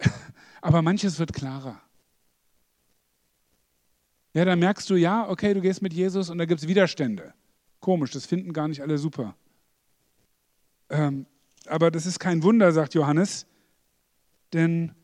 Aber 0.60 0.82
manches 0.82 1.20
wird 1.20 1.32
klarer. 1.32 1.80
Ja, 4.34 4.44
dann 4.44 4.58
merkst 4.58 4.90
du, 4.90 4.96
ja, 4.96 5.28
okay, 5.30 5.54
du 5.54 5.60
gehst 5.60 5.82
mit 5.82 5.92
Jesus 5.92 6.30
und 6.30 6.38
da 6.38 6.46
gibt 6.46 6.62
es 6.62 6.66
Widerstände. 6.66 7.32
Komisch, 7.78 8.10
das 8.10 8.26
finden 8.26 8.52
gar 8.52 8.66
nicht 8.66 8.82
alle 8.82 8.98
super. 8.98 9.36
Ähm, 10.90 11.26
aber 11.66 11.92
das 11.92 12.06
ist 12.06 12.18
kein 12.18 12.42
Wunder, 12.42 12.72
sagt 12.72 12.94
Johannes, 12.94 13.46
denn 14.52 14.96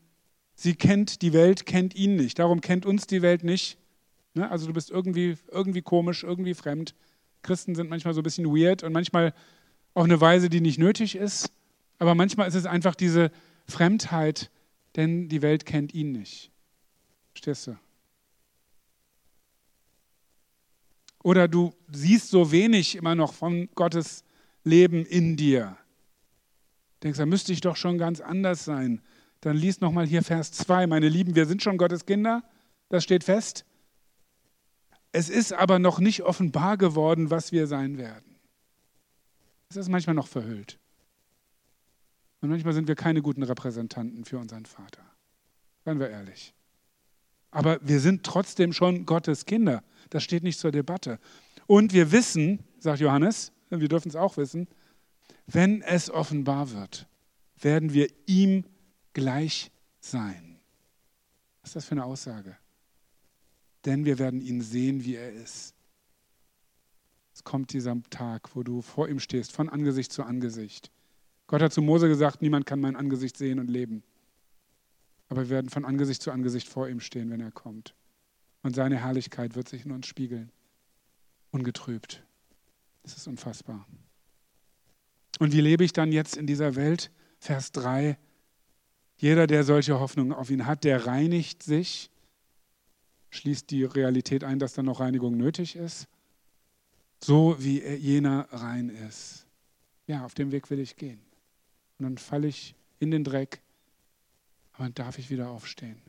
sie 0.55 0.75
kennt 0.75 1.21
die 1.21 1.31
Welt, 1.31 1.65
kennt 1.65 1.95
ihn 1.95 2.17
nicht. 2.17 2.37
Darum 2.37 2.59
kennt 2.59 2.85
uns 2.85 3.07
die 3.07 3.21
Welt 3.21 3.45
nicht. 3.45 3.77
Ne? 4.33 4.51
Also 4.51 4.67
du 4.67 4.73
bist 4.73 4.91
irgendwie, 4.91 5.37
irgendwie 5.49 5.81
komisch, 5.81 6.25
irgendwie 6.25 6.53
fremd. 6.53 6.95
Christen 7.41 7.75
sind 7.75 7.89
manchmal 7.89 8.13
so 8.13 8.21
ein 8.21 8.23
bisschen 8.23 8.45
weird 8.45 8.83
und 8.83 8.93
manchmal 8.93 9.33
auf 9.93 10.03
eine 10.03 10.19
Weise, 10.21 10.49
die 10.49 10.61
nicht 10.61 10.79
nötig 10.79 11.15
ist. 11.15 11.51
Aber 11.97 12.15
manchmal 12.15 12.47
ist 12.47 12.55
es 12.55 12.65
einfach 12.65 12.95
diese 12.95 13.31
Fremdheit, 13.67 14.51
denn 14.95 15.29
die 15.29 15.41
Welt 15.41 15.65
kennt 15.65 15.93
ihn 15.93 16.11
nicht. 16.11 16.51
Verstehst 17.31 17.67
du? 17.67 17.77
Oder 21.23 21.47
du 21.47 21.73
siehst 21.91 22.29
so 22.29 22.51
wenig 22.51 22.95
immer 22.95 23.15
noch 23.15 23.33
von 23.33 23.69
Gottes 23.75 24.23
Leben 24.63 25.05
in 25.05 25.35
dir. 25.35 25.77
Denkst, 27.03 27.17
da 27.17 27.25
müsste 27.25 27.53
ich 27.53 27.61
doch 27.61 27.75
schon 27.75 27.97
ganz 27.97 28.21
anders 28.21 28.65
sein. 28.65 29.01
Dann 29.41 29.55
lies 29.55 29.79
nochmal 29.79 30.05
hier 30.05 30.23
Vers 30.23 30.51
2. 30.51 30.87
Meine 30.87 31.09
Lieben, 31.09 31.35
wir 31.35 31.45
sind 31.45 31.61
schon 31.61 31.77
Gottes 31.77 32.05
Kinder. 32.05 32.43
Das 32.89 33.03
steht 33.03 33.23
fest. 33.23 33.65
Es 35.11 35.29
ist 35.29 35.53
aber 35.53 35.79
noch 35.79 35.99
nicht 35.99 36.23
offenbar 36.23 36.77
geworden, 36.77 37.29
was 37.29 37.51
wir 37.51 37.67
sein 37.67 37.97
werden. 37.97 38.35
Es 39.69 39.75
ist 39.75 39.89
manchmal 39.89 40.15
noch 40.15 40.27
verhüllt. 40.27 40.79
Und 42.41 42.49
manchmal 42.49 42.73
sind 42.73 42.87
wir 42.87 42.95
keine 42.95 43.21
guten 43.21 43.43
Repräsentanten 43.43 44.25
für 44.25 44.37
unseren 44.37 44.65
Vater. 44.65 45.03
Seien 45.83 45.99
wir 45.99 46.09
ehrlich. 46.09 46.53
Aber 47.51 47.79
wir 47.81 47.99
sind 47.99 48.23
trotzdem 48.23 48.73
schon 48.73 49.05
Gottes 49.05 49.45
Kinder. 49.45 49.83
Das 50.09 50.23
steht 50.23 50.43
nicht 50.43 50.59
zur 50.59 50.71
Debatte. 50.71 51.19
Und 51.67 51.93
wir 51.93 52.11
wissen, 52.11 52.63
sagt 52.79 52.99
Johannes, 52.99 53.51
wir 53.69 53.87
dürfen 53.87 54.09
es 54.09 54.15
auch 54.15 54.37
wissen, 54.37 54.67
wenn 55.47 55.81
es 55.81 56.09
offenbar 56.09 56.71
wird, 56.71 57.07
werden 57.59 57.93
wir 57.93 58.07
ihm 58.25 58.65
gleich 59.13 59.71
sein. 59.99 60.59
Was 61.61 61.71
ist 61.71 61.75
das 61.75 61.85
für 61.85 61.91
eine 61.93 62.05
Aussage? 62.05 62.55
Denn 63.85 64.05
wir 64.05 64.19
werden 64.19 64.41
ihn 64.41 64.61
sehen, 64.61 65.03
wie 65.03 65.15
er 65.15 65.31
ist. 65.31 65.73
Es 67.33 67.43
kommt 67.43 67.71
dieser 67.71 67.95
Tag, 68.09 68.55
wo 68.55 68.63
du 68.63 68.81
vor 68.81 69.07
ihm 69.07 69.19
stehst, 69.19 69.53
von 69.53 69.69
Angesicht 69.69 70.11
zu 70.11 70.23
Angesicht. 70.23 70.91
Gott 71.47 71.61
hat 71.61 71.73
zu 71.73 71.81
Mose 71.81 72.07
gesagt, 72.07 72.41
niemand 72.41 72.65
kann 72.65 72.79
mein 72.79 72.95
Angesicht 72.95 73.37
sehen 73.37 73.59
und 73.59 73.69
leben. 73.69 74.03
Aber 75.29 75.43
wir 75.43 75.49
werden 75.49 75.69
von 75.69 75.85
Angesicht 75.85 76.21
zu 76.21 76.31
Angesicht 76.31 76.67
vor 76.67 76.89
ihm 76.89 76.99
stehen, 76.99 77.29
wenn 77.29 77.39
er 77.39 77.51
kommt. 77.51 77.95
Und 78.61 78.75
seine 78.75 78.97
Herrlichkeit 78.97 79.55
wird 79.55 79.69
sich 79.69 79.85
in 79.85 79.91
uns 79.91 80.07
spiegeln. 80.07 80.51
Ungetrübt. 81.51 82.23
Das 83.03 83.15
ist 83.15 83.27
unfassbar. 83.27 83.87
Und 85.39 85.53
wie 85.53 85.61
lebe 85.61 85.83
ich 85.83 85.93
dann 85.93 86.11
jetzt 86.11 86.35
in 86.35 86.45
dieser 86.45 86.75
Welt? 86.75 87.09
Vers 87.39 87.71
3. 87.71 88.17
Jeder, 89.15 89.47
der 89.47 89.63
solche 89.63 89.99
Hoffnungen 89.99 90.33
auf 90.33 90.49
ihn 90.49 90.65
hat, 90.65 90.83
der 90.83 91.05
reinigt 91.05 91.63
sich 91.63 92.11
schließt 93.29 93.69
die 93.69 93.83
Realität 93.83 94.43
ein, 94.43 94.59
dass 94.59 94.73
da 94.73 94.83
noch 94.83 94.99
Reinigung 94.99 95.37
nötig 95.37 95.75
ist, 95.75 96.07
so 97.23 97.55
wie 97.59 97.81
jener 97.81 98.47
rein 98.51 98.89
ist. 98.89 99.45
Ja, 100.07 100.25
auf 100.25 100.33
dem 100.33 100.51
Weg 100.51 100.69
will 100.69 100.79
ich 100.79 100.95
gehen. 100.95 101.19
Und 101.97 102.03
dann 102.03 102.17
falle 102.17 102.47
ich 102.47 102.75
in 102.99 103.11
den 103.11 103.23
Dreck, 103.23 103.61
aber 104.73 104.85
dann 104.85 104.95
darf 104.95 105.19
ich 105.19 105.29
wieder 105.29 105.49
aufstehen, 105.49 106.01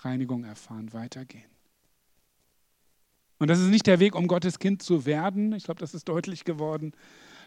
Reinigung 0.00 0.44
erfahren, 0.44 0.92
weitergehen. 0.92 1.50
Und 3.38 3.48
das 3.48 3.60
ist 3.60 3.68
nicht 3.68 3.86
der 3.86 4.00
Weg, 4.00 4.14
um 4.14 4.26
Gottes 4.26 4.58
Kind 4.58 4.82
zu 4.82 5.06
werden, 5.06 5.52
ich 5.52 5.64
glaube, 5.64 5.80
das 5.80 5.94
ist 5.94 6.08
deutlich 6.08 6.44
geworden, 6.44 6.92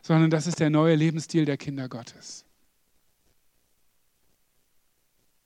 sondern 0.01 0.29
das 0.29 0.47
ist 0.47 0.59
der 0.59 0.69
neue 0.69 0.95
Lebensstil 0.95 1.45
der 1.45 1.57
Kinder 1.57 1.89
Gottes. 1.89 2.45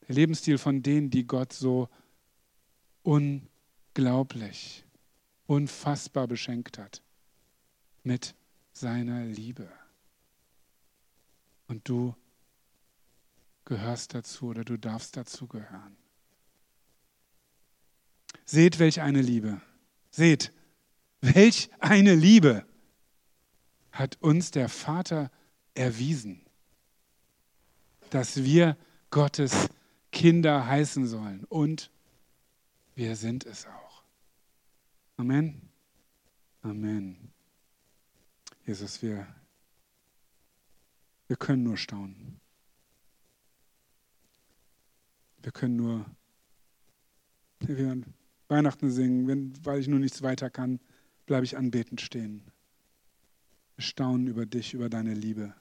Der 0.08 0.16
Lebensstil 0.16 0.58
von 0.58 0.84
denen, 0.84 1.10
die 1.10 1.26
Gott 1.26 1.52
so 1.52 1.90
unglaublich, 3.06 4.84
unfassbar 5.46 6.28
beschenkt 6.28 6.78
hat 6.80 7.02
mit 8.04 8.36
seiner 8.74 9.26
Liebe. 9.26 9.70
Und 11.68 11.88
du 11.88 12.16
gehörst 13.64 14.14
dazu 14.14 14.48
oder 14.48 14.64
du 14.64 14.78
darfst 14.78 15.18
dazu 15.18 15.48
gehören. 15.48 15.96
Seht, 18.44 18.80
welch 18.80 19.02
eine 19.02 19.22
Liebe. 19.22 19.62
Seht, 20.12 20.52
welch 21.22 21.70
eine 21.80 22.14
Liebe 22.14 22.66
hat 23.92 24.22
uns 24.22 24.52
der 24.52 24.70
Vater 24.70 25.32
erwiesen, 25.74 26.42
dass 28.10 28.44
wir 28.44 28.78
Gottes 29.10 29.70
Kinder 30.12 30.68
heißen 30.68 31.08
sollen. 31.08 31.44
Und 31.46 31.90
wir 32.96 33.16
sind 33.16 33.46
es 33.46 33.66
auch. 33.66 34.04
Amen. 35.18 35.70
Amen. 36.62 37.32
Jesus, 38.66 39.02
wir, 39.02 39.28
wir 41.28 41.36
können 41.38 41.64
nur 41.64 41.78
staunen. 41.78 42.40
Wir 45.44 45.52
können 45.52 45.76
nur 45.76 46.06
wir 47.60 48.02
Weihnachten 48.48 48.92
singen, 48.92 49.28
wenn, 49.28 49.54
weil 49.66 49.80
ich 49.80 49.88
nur 49.88 50.00
nichts 50.00 50.22
weiter 50.22 50.50
kann, 50.50 50.80
bleibe 51.26 51.46
ich 51.46 51.58
anbetend 51.58 52.02
stehen. 52.02 52.44
Wir 53.76 53.84
staunen 53.84 54.28
über 54.28 54.46
dich, 54.46 54.74
über 54.74 54.90
deine 54.90 55.14
Liebe. 55.14 55.54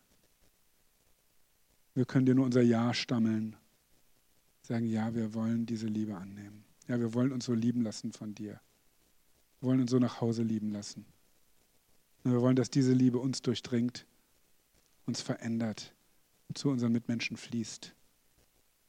Wir 1.94 2.04
können 2.04 2.26
dir 2.26 2.34
nur 2.34 2.44
unser 2.44 2.62
Ja 2.62 2.92
stammeln, 2.92 3.56
sagen, 4.62 4.86
ja, 4.86 5.14
wir 5.14 5.34
wollen 5.34 5.66
diese 5.66 5.86
Liebe 5.86 6.16
annehmen. 6.16 6.63
Ja, 6.86 6.98
wir 7.00 7.14
wollen 7.14 7.32
uns 7.32 7.46
so 7.46 7.54
lieben 7.54 7.82
lassen 7.82 8.12
von 8.12 8.34
dir. 8.34 8.60
Wir 9.60 9.68
wollen 9.68 9.80
uns 9.80 9.90
so 9.90 9.98
nach 9.98 10.20
Hause 10.20 10.42
lieben 10.42 10.70
lassen. 10.70 11.06
Und 12.22 12.32
wir 12.32 12.40
wollen, 12.40 12.56
dass 12.56 12.70
diese 12.70 12.92
Liebe 12.92 13.18
uns 13.18 13.42
durchdringt, 13.42 14.06
uns 15.06 15.20
verändert 15.20 15.94
und 16.48 16.58
zu 16.58 16.70
unseren 16.70 16.92
Mitmenschen 16.92 17.36
fließt. 17.36 17.94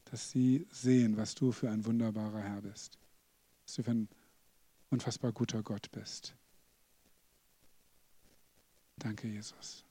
Dass 0.06 0.30
sie 0.30 0.66
sehen, 0.70 1.16
was 1.16 1.34
du 1.34 1.52
für 1.52 1.70
ein 1.70 1.84
wunderbarer 1.84 2.40
Herr 2.40 2.62
bist. 2.62 2.98
Dass 3.64 3.74
du 3.74 3.82
für 3.82 3.90
ein 3.92 4.08
unfassbar 4.90 5.32
guter 5.32 5.62
Gott 5.62 5.90
bist. 5.90 6.34
Danke, 8.96 9.28
Jesus. 9.28 9.85